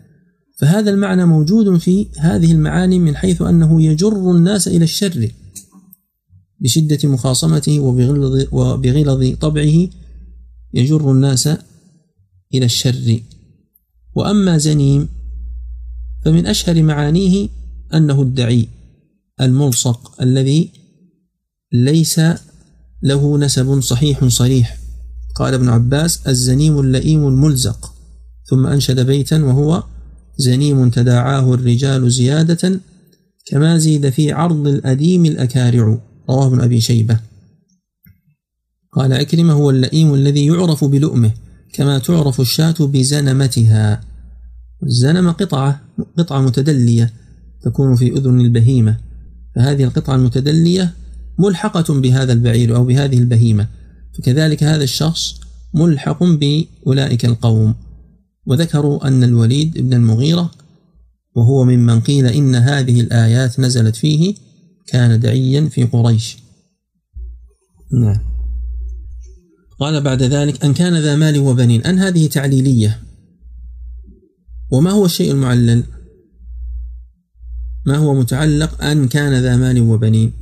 [0.57, 5.31] فهذا المعنى موجود في هذه المعاني من حيث أنه يجر الناس إلى الشر
[6.61, 9.89] بشدة مخاصمته وبغلظ, وبغلظ طبعه
[10.75, 11.47] يجر الناس
[12.55, 13.21] إلى الشر.
[14.15, 15.09] وأما زنيم
[16.25, 17.49] فمن أشهر معانيه
[17.95, 18.69] أنه الدعي
[19.41, 20.71] الملصق الذي
[21.73, 22.21] ليس
[23.03, 24.79] له نسب صحيح صريح.
[25.35, 27.95] قال ابن عباس الزنيم اللئيم الملزق
[28.45, 29.83] ثم أنشد بيتا وهو
[30.37, 32.81] زنيم تداعاه الرجال زيادة
[33.47, 35.99] كما زيد في عرض الأديم الأكارع.
[36.31, 37.21] رواه ابن أبي شيبة.
[38.93, 41.31] قال عكرمة هو اللئيم الذي يعرف بلؤمه
[41.73, 44.01] كما تعرف الشاة بزنمتها.
[44.83, 45.81] الزنم قطعة
[46.19, 47.13] قطعة متدلية
[47.63, 48.97] تكون في أذن البهيمة.
[49.57, 50.93] فهذه القطعة المتدلية
[51.39, 53.69] ملحقة بهذا البعير أو بهذه البهيمة.
[54.19, 55.41] فكذلك هذا الشخص
[55.75, 57.75] ملحق بأولئك القوم.
[58.47, 60.51] وذكروا أن الوليد بن المغيرة
[61.35, 64.35] وهو ممن قيل إن هذه الآيات نزلت فيه
[64.87, 66.37] كان دعيا في قريش.
[67.93, 68.21] نعم.
[69.81, 71.83] قال بعد ذلك أن كان ذا مال وبنين.
[71.85, 73.01] أن هذه تعليلية.
[74.71, 75.85] وما هو الشيء المعلل؟
[77.87, 80.33] ما هو متعلق أن كان ذا مال وبنين؟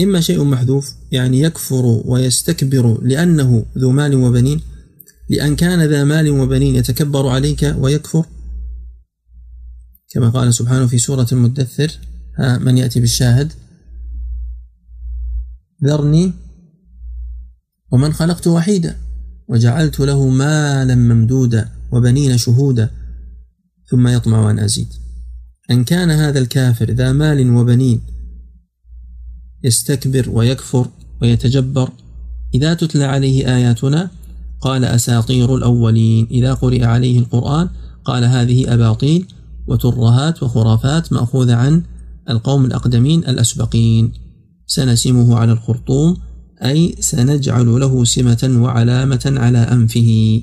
[0.00, 4.60] إما شيء محذوف يعني يكفر ويستكبر لأنه ذو مال وبنين
[5.28, 8.26] لأن كان ذا مال وبنين يتكبر عليك ويكفر.
[10.08, 11.98] كما قال سبحانه في سورة المدثر
[12.38, 13.52] ها من يأتي بالشاهد؟
[15.84, 16.32] ذرني
[17.92, 18.96] ومن خلقت وحيدا
[19.48, 22.90] وجعلت له مالا ممدودا وبنين شهودا
[23.90, 24.88] ثم يطمع أن أزيد.
[25.70, 28.00] أن كان هذا الكافر ذا مال وبنين
[29.64, 30.90] يستكبر ويكفر
[31.22, 31.92] ويتجبر
[32.54, 34.10] إذا تتلى عليه آياتنا
[34.64, 36.26] قال أساطير الأولين.
[36.30, 37.68] إذا قرئ عليه القرآن
[38.04, 39.26] قال هذه أباطيل
[39.66, 41.82] وترهات وخرافات مأخوذة عن
[42.30, 44.12] القوم الأقدمين الأسبقين.
[44.66, 46.16] سنسمه على الخرطوم
[46.64, 50.40] أي سنجعل له سمة وعلامة على أنفه.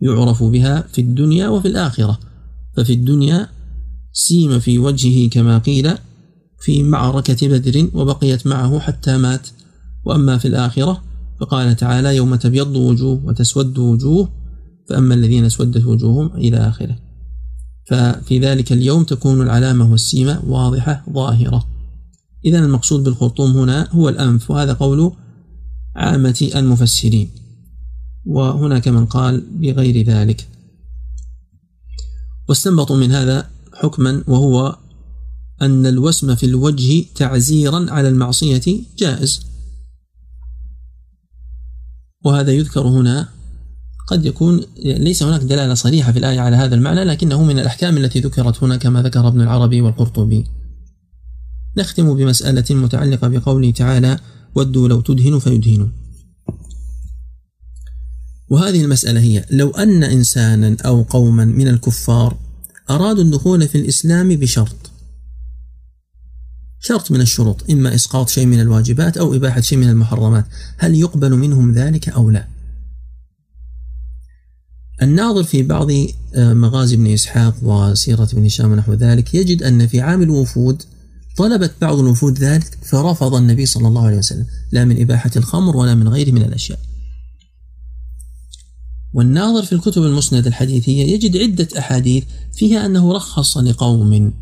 [0.00, 2.18] يعرف بها في الدنيا وفي الآخرة.
[2.76, 3.48] ففي الدنيا
[4.12, 5.90] سيم في وجهه كما قيل
[6.60, 9.48] في معركة بدر وبقيت معه حتى مات.
[10.04, 11.02] وأما في الآخرة
[11.40, 14.28] فقال تعالى يوم تبيض وجوه وتسود وجوه
[14.88, 16.98] فأما الذين اسودت وجوههم إلى آخره.
[17.86, 21.66] ففي ذلك اليوم تكون العلامة والسيمة واضحة ظاهرة.
[22.44, 25.12] إذا المقصود بالخرطوم هنا هو الأنف وهذا قول
[25.96, 27.30] عامة المفسرين.
[28.26, 30.48] وهناك من قال بغير ذلك.
[32.48, 34.76] واستنبطوا من هذا حكما وهو
[35.62, 39.55] أن الوسم في الوجه تعزيرا على المعصية جائز.
[42.26, 43.28] وهذا يذكر هنا
[44.06, 48.20] قد يكون ليس هناك دلالة صريحة في الآية على هذا المعنى لكنه من الأحكام التي
[48.20, 50.44] ذكرت هنا كما ذكر ابن العربي والقرطبي.
[51.76, 54.18] نختم بمسألة متعلقة بقوله تعالى
[54.54, 55.92] ودوا لو تدهن فيدهنون
[58.48, 62.36] وهذه المسألة هي لو أن إنسانا أو قوما من الكفار
[62.90, 64.90] أرادوا الدخول في الإسلام بشرط
[66.80, 70.44] شرط من الشروط إما إسقاط شيء من الواجبات أو إباحة شيء من المحرمات
[70.78, 72.48] هل يقبل منهم ذلك أو لا؟
[75.02, 75.90] الناظر في بعض
[76.34, 80.82] آه، مغازي ابن إسحاق وسيرة ابن هشام ونحو ذلك يجد أن في عام الوفود
[81.36, 85.94] طلبت بعض الوفود ذلك فرفض النبي صلى الله عليه وسلم لا من إباحة الخمر ولا
[85.94, 86.78] من غيره من الأشياء.
[89.14, 94.32] والناظر في الكتب المسند الحديثية يجد عدة أحاديث فيها أنه رخص لقوم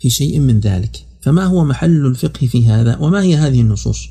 [0.00, 1.04] في شيء من ذلك.
[1.22, 4.08] فما هو محل الفقه في هذا؟ وما هي هذه النصوص؟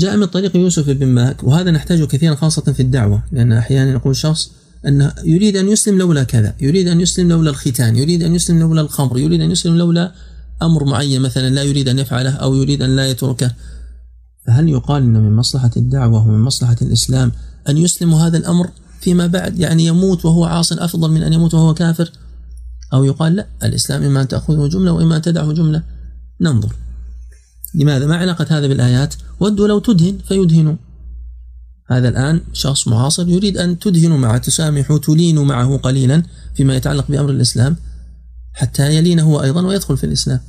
[0.00, 4.16] جاء من طريق يوسف بن ماك وهذا نحتاجه كثيرا خاصة في الدعوة لأن أحيانا يقول
[4.16, 4.50] شخص
[4.86, 8.80] أنه يريد أن يسلم لولا كذا يريد أن يسلم لولا الختان يريد أن يسلم لولا
[8.80, 10.12] الخمر يريد أن يسلم لولا
[10.62, 13.50] أمر معين مثلا لا يريد أن يفعله أو يريد أن لا يتركه.
[14.46, 17.32] فهل يقال أن من مصلحة الدعوة ومن مصلحة الإسلام
[17.68, 18.70] أن يسلم هذا الأمر
[19.00, 22.10] فيما بعد؟ يعني يموت وهو عاص أفضل من أن يموت وهو كافر؟
[22.94, 25.82] أو يقال لا الإسلام إما أن تأخذه جملة وإما أن تدعه جملة.
[26.40, 26.74] ننظر.
[27.74, 30.76] لماذا؟ ما علاقة هذا بالآيات؟ ودوا لو تدهن فيدهنوا
[31.90, 36.22] هذا الآن شخص معاصر يريد أن تدهنوا معه تسامحوا تلينوا معه قليلا
[36.54, 37.76] فيما يتعلق بأمر الإسلام
[38.52, 40.40] حتى يلين هو أيضا ويدخل في الإسلام.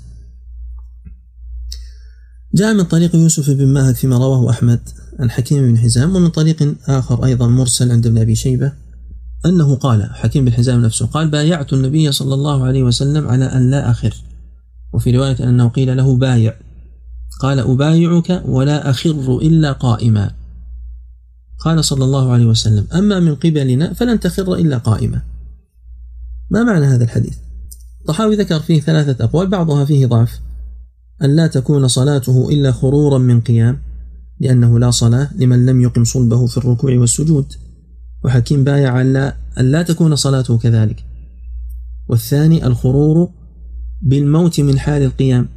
[2.54, 4.80] جاء من طريق يوسف بن ماهد فيما رواه أحمد
[5.20, 8.85] عن حكيم بن حزام ومن طريق آخر أيضا مرسل عند ابن أبي شيبة.
[9.46, 13.72] أنه قال حكيم بن حزام نفسه قال بايعت النبي صلى الله عليه وسلم على أن
[13.72, 14.16] لا أخر.
[14.94, 16.54] وفي رواية أنه قيل له بايع.
[17.42, 20.32] قال أبايعك ولا أخر إلا قائما.
[21.60, 25.22] قال صلى الله عليه وسلم أما من قبلنا فلن تخر إلا قائما.
[26.50, 27.38] ما معنى هذا الحديث؟
[28.02, 30.40] الطحاوي ذكر فيه ثلاثة أقوال بعضها فيه ضعف.
[31.24, 33.80] أن لا تكون صلاته إلا خرورا من قيام
[34.40, 37.54] لأنه لا صلاة لمن لم يقم صلبه في الركوع والسجود.
[38.26, 41.04] وحكيم بايع لا, أن لا تكون صلاته كذلك.
[42.08, 43.30] والثاني الخرور
[44.02, 45.48] بالموت من حال القيام.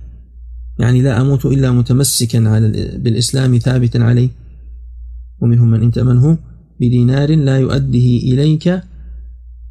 [0.78, 4.28] يعني لا أموت إلا متمسكا على بالإسلام ثابتا عليه.
[5.40, 6.38] ومنهم من إن تأمنه
[6.80, 8.80] بدينار لا يؤديه إليك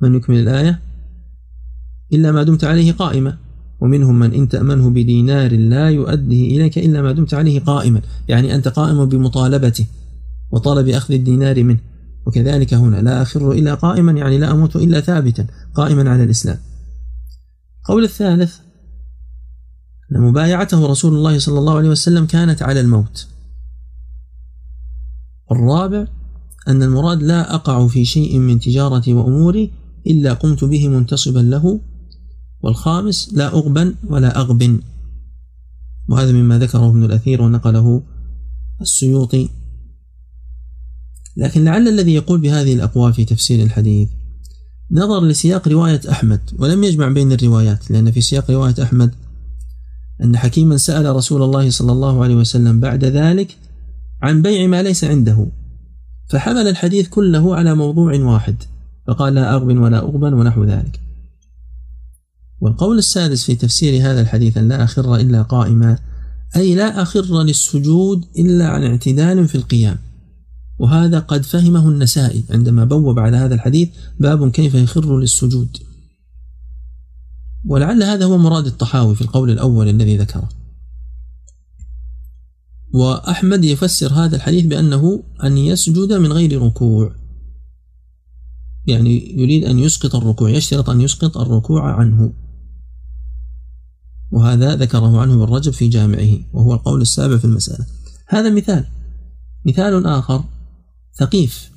[0.01, 0.79] من يكمل الآية
[2.13, 3.37] إلا ما دمت عليه قائما.
[3.81, 8.01] ومنهم من إن تأمنه بدينار لا يؤديه إليك إلا ما دمت عليه قائما.
[8.27, 9.85] يعني أنت قائم بمطالبته
[10.51, 11.79] وطلب أخذ الدينار منه.
[12.27, 16.57] وكذلك هنا لا أخر إلا قائما يعني لا أموت إلا ثابتا قائما على الإسلام.
[17.85, 18.55] قول الثالث
[20.11, 23.27] أن مبايعته رسول الله صلى الله عليه وسلم كانت على الموت.
[25.51, 26.07] الرابع
[26.67, 29.71] أن المراد لا أقع في شيء من تجارتي وأموري
[30.07, 31.81] إلا قمت به منتصبا له.
[32.61, 34.79] والخامس لا أغبن ولا أغبن.
[36.09, 38.03] وهذا مما ذكره ابن الأثير ونقله
[38.81, 39.49] السيوطي
[41.37, 44.09] لكن لعل الذي يقول بهذه الأقوال في تفسير الحديث
[44.91, 49.11] نظر لسياق رواية أحمد ولم يجمع بين الروايات لأن في سياق رواية أحمد
[50.23, 53.57] أن حكيما سأل رسول الله صلى الله عليه وسلم بعد ذلك
[54.21, 55.47] عن بيع ما ليس عنده.
[56.29, 58.55] فحمل الحديث كله على موضوع واحد
[59.07, 60.99] فقال لا أغبن ولا أغبن ونحو ذلك.
[62.61, 65.97] والقول السادس في تفسير هذا الحديث أن لا أخر إلا قائما
[66.55, 69.97] أي لا أخر للسجود إلا عن اعتدال في القيام.
[70.79, 75.77] وهذا قد فهمه النسائي عندما بوب على هذا الحديث باب كيف يخر للسجود.
[77.65, 80.49] ولعل هذا هو مراد الطحاوي في القول الأول الذي ذكره.
[82.93, 87.15] وأحمد يفسر هذا الحديث بأنه أن يسجد من غير ركوع.
[88.85, 92.33] يعني يريد أن يسقط الركوع يشترط أن يسقط الركوع عنه.
[94.31, 97.85] وهذا ذكره عنه ابن رجب في جامعه وهو القول السابع في المسألة.
[98.27, 98.85] هذا مثال.
[99.65, 100.43] مثال آخر.
[101.19, 101.71] ثقيف.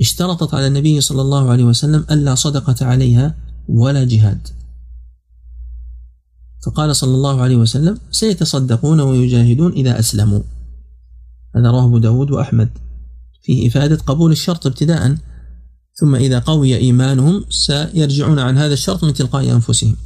[0.00, 3.34] اشترطت على النبي صلى الله عليه وسلم ألا صدقة عليها
[3.68, 4.48] ولا جهاد.
[6.66, 10.42] فقال صلى الله عليه وسلم سيتصدقون ويجاهدون إذا أسلموا.
[11.56, 12.68] هذا رواه أبو داود وأحمد.
[13.42, 15.16] فيه إفادة قبول الشرط ابتداء
[15.94, 19.96] ثم إذا قوي إيمانهم سيرجعون عن هذا الشرط من تلقاء أنفسهم.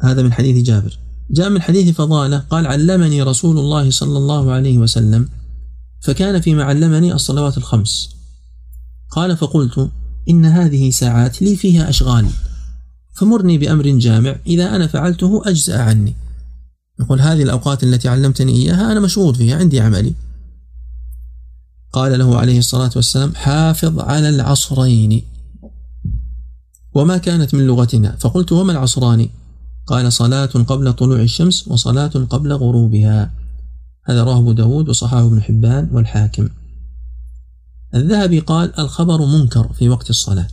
[0.00, 1.05] هذا من حديث جابر.
[1.30, 5.28] جاء من حديث فضالة قال علمني رسول الله صلى الله عليه وسلم
[6.00, 8.16] فكان فيما علمني الصلوات الخمس.
[9.10, 9.90] قال فقلت
[10.28, 12.28] إن هذه ساعات لي فيها أشغال
[13.14, 16.14] فمرني بأمر جامع إذا أنا فعلته أجزأ عني.
[17.00, 20.14] يقول هذه الأوقات التي علمتني إياها أنا مشغول فيها عندي عملي.
[21.92, 25.22] قال له عليه الصلاة والسلام حافظ على العصرين.
[26.94, 28.16] وما كانت من لغتنا.
[28.16, 29.28] فقلت وما العصران؟
[29.86, 33.32] قال صلاة قبل طلوع الشمس وصلاة قبل غروبها.
[34.04, 36.48] هذا رواه أبو داود وصححه ابن حبان والحاكم.
[37.94, 40.48] الذهبي قال الخبر منكر في وقت الصلاة.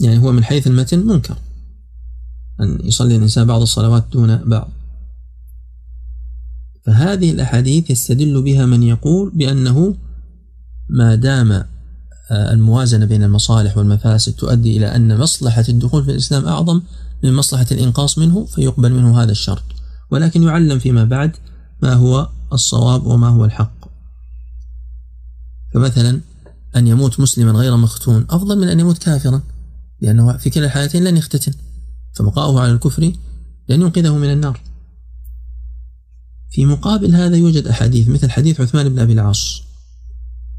[0.00, 1.36] يعني هو من حيث المتن منكر.
[2.60, 4.70] أن يصلي الإنسان بعض الصلوات دون بعض.
[6.86, 9.96] فهذه الأحاديث يستدل بها من يقول بأنه
[10.88, 11.52] ما دام
[12.30, 16.82] آه، الموازنة بين المصالح والمفاسد تؤدي إلى أن مصلحة الدخول في الإسلام أعظم
[17.24, 19.62] من مصلحة الإنقاص منه فيقبل منه هذا الشرط.
[20.10, 21.36] ولكن يعلم فيما بعد
[21.82, 23.74] ما هو الصواب وما هو الحق.
[25.74, 26.20] فمثلا
[26.76, 29.42] أن يموت مسلما غير مختون أفضل من أن يموت كافرا
[30.00, 31.52] لأنه في كلا الحالتين لن يختتن
[32.12, 33.02] فبقاؤه على الكفر
[33.68, 34.60] لن ينقذه من النار.
[36.52, 39.62] في مقابل هذا يوجد أحاديث مثل حديث عثمان بن أبي العاص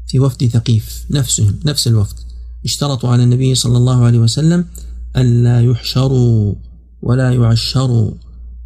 [0.06, 2.16] في وفد ثقيف نفسهم نفس الوفد
[2.64, 4.64] اشترطوا على النبي صلى الله عليه وسلم
[5.16, 6.54] ألا يحشروا
[7.02, 8.10] ولا يعشروا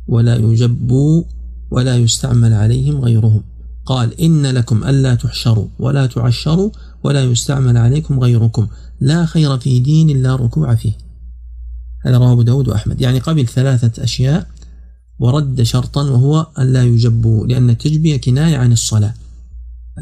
[0.09, 1.23] ولا يجبوا
[1.71, 3.43] ولا يستعمل عليهم غيرهم.
[3.87, 6.71] قال إن لكم ألا تحشروا ولا تعشروا
[7.05, 8.67] ولا يستعمل عليكم غيركم.
[9.01, 10.93] لا خير في دين لا ركوع فيه.
[12.05, 13.01] هذا رواه أبو داود وأحمد.
[13.01, 14.47] يعني قبل ثلاثة أشياء
[15.19, 19.15] ورد شرطا وهو ألا يجبوا لأن التجبية كناية عن الصلاة.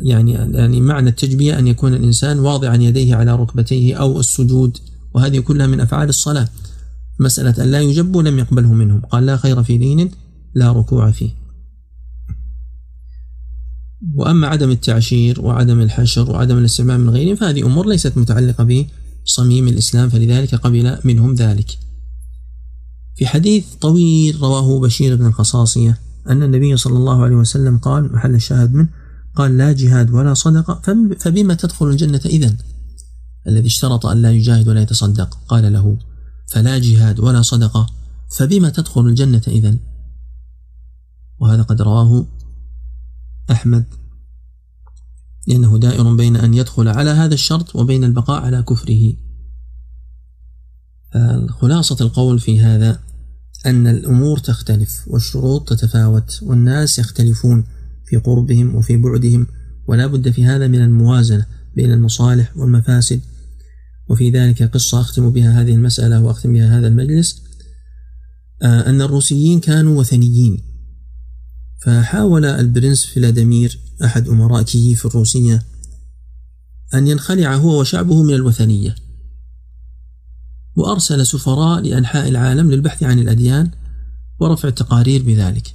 [0.03, 4.79] يعني يعني معنى التجبية أن يكون الإنسان واضعا يديه على ركبتيه أو السجود.
[5.17, 6.49] وهذه كلها من أفعال الصلاة.
[7.21, 9.01] مسألة أن لا يجبوا لم يقبله منهم.
[9.01, 10.11] قال لا خير في دين
[10.55, 11.31] لا ركوع فيه.
[14.15, 18.87] وأما عدم التعشير وعدم الحشر وعدم الاستعمال من غيرهم فهذه أمور ليست متعلقة
[19.27, 21.79] بصميم الإسلام فلذلك قبل منهم ذلك.
[23.17, 25.99] في حديث طويل رواه بشير بن الخصاصية
[26.29, 28.89] أن النبي صلى الله عليه وسلم قال محل الشاهد منه
[29.35, 32.57] قال لا جهاد ولا صدقة فبما تدخل الجنة إذن؟
[33.49, 35.39] الذي اشترط أن لا يجاهد ولا يتصدق.
[35.49, 35.99] قال له
[36.47, 37.87] فلا جهاد ولا صدقة
[38.29, 39.79] فبما تدخل الجنة إذن؟
[41.39, 42.27] وهذا قد رواه
[43.51, 43.85] أحمد
[45.47, 49.13] لأنه دائر بين أن يدخل على هذا الشرط وبين البقاء على كفره.
[51.49, 53.01] خلاصة القول في هذا
[53.67, 57.65] أن الأمور تختلف والشروط تتفاوت والناس يختلفون
[58.05, 59.47] في قربهم وفي بعدهم
[59.87, 63.21] ولا بد في هذا من الموازنة بين المصالح والمفاسد
[64.09, 67.43] وفي ذلك قصة أختم بها هذه المسألة وأختم بها هذا المجلس
[68.63, 70.63] آه، أن الروسيين كانوا وثنيين.
[71.83, 75.63] فحاول البرنس فلاديمير أحد أمراء كييف الروسية
[76.95, 78.95] أن ينخلع هو وشعبه من الوثنية.
[80.77, 83.71] وأرسل سفراء لأنحاء العالم للبحث عن الأديان
[84.41, 85.75] ورفع التقارير بذلك.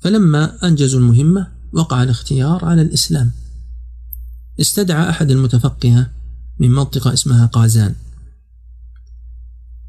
[0.00, 3.30] فلما أنجزوا المهمة وقع الاختيار على الإسلام.
[4.60, 6.10] استدعى أحد المتفقهة
[6.58, 7.94] من منطقة اسمها قازان.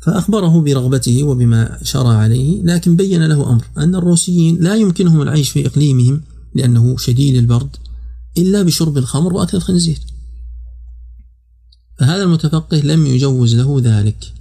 [0.06, 5.68] فأخبره برغبته وبما شرع عليه لكن بين له أمر أن الروسيين لا يمكنهم العيش في
[5.68, 6.22] إقليمهم
[6.56, 7.76] لأنه شديد البرد
[8.38, 9.99] إلا بشرب الخمر وأكل الخنزير.
[11.99, 14.34] فهذا المتفقه لم يجوز له ذلك.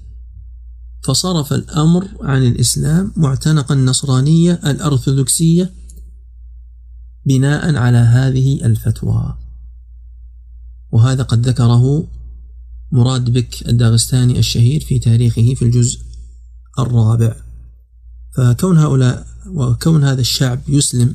[1.02, 5.70] فصرف الأمر عن الإسلام معتنق النصرانية الأرثوذكسية
[7.26, 9.41] بناء على هذه الفتوى.
[10.92, 12.06] وهذا قد ذكره
[12.92, 16.00] مراد بك الداغستاني الشهير في تاريخه في الجزء
[16.78, 17.36] الرابع.
[18.36, 21.14] فكون هؤلاء وكون هذا الشعب يسلم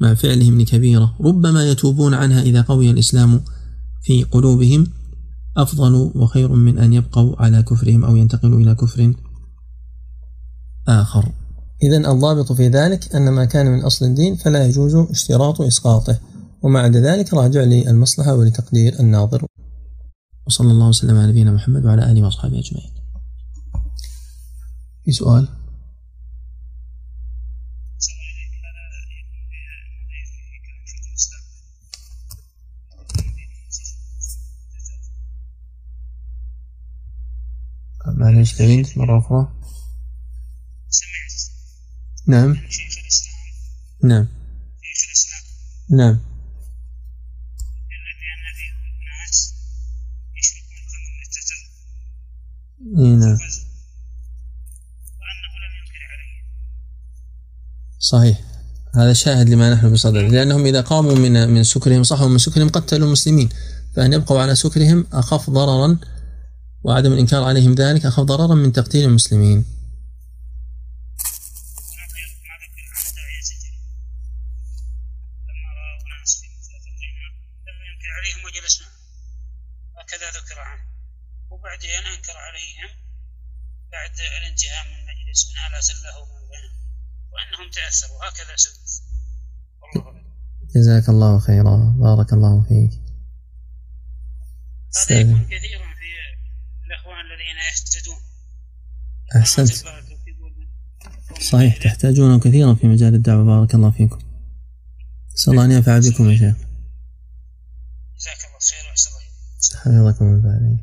[0.00, 3.40] مع فعلهم لكبيرة ربما يتوبون عنها إذا قوي الإسلام
[4.02, 4.86] في قلوبهم
[5.56, 9.14] أفضل وخير من أن يبقوا على كفرهم أو ينتقلوا إلى كفر
[10.88, 11.32] آخر.
[11.82, 16.18] إذا الضابط في ذلك أن ما كان من أصل الدين فلا يجوز اشتراط إسقاطه.
[16.62, 19.46] ومع ذلك راجع للمصلحة ولتقدير الناظر.
[20.46, 22.94] وصلى الله وسلم على نبينا محمد وعلى آله وأصحابه أجمعين.
[25.04, 25.48] في سؤال؟
[38.06, 39.52] معليش تعيد مرة أخرى.
[42.26, 42.56] نعم.
[44.02, 44.26] نعم.
[45.90, 46.35] نعم.
[52.96, 53.38] نعم.
[55.78, 56.36] ينكر عليه
[57.98, 58.40] صحيح.
[58.94, 60.28] هذا شاهد لما نحن بصدده.
[60.28, 63.48] لأنهم إذا قاموا من من سكرهم صحوا من سكرهم قتلوا المسلمين.
[63.96, 65.98] فأن يبقوا على سكرهم أخف ضررا
[66.84, 69.75] وعدم الإنكار عليهم ذلك أخف ضررا من تقتيل المسلمين.
[86.34, 86.78] من بينهم
[87.32, 88.18] وأنهم تأثروا.
[88.28, 88.76] هكذا سلف
[89.82, 90.22] والله
[90.74, 91.94] جزاك الله خيرا.
[91.98, 92.90] بارك الله فيك.
[94.96, 96.08] هذا يكون كثيرا في
[96.86, 98.20] الإخوان الذين يهتدون.
[99.36, 99.74] أحسنت.
[101.42, 103.44] صحيح تحتاجونه كثيرا في مجال الدعوة.
[103.44, 104.18] بارك الله فيكم.
[105.34, 106.56] نسأل الله أن ينفع بكم يا شيخ.
[108.16, 109.10] جزاك الله خير وأحسن.
[109.76, 110.78] حفظكم الله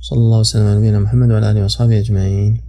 [0.00, 2.62] صلى الله وسلم على نبينا محمد وعلى آله وأصحابه أجمعين.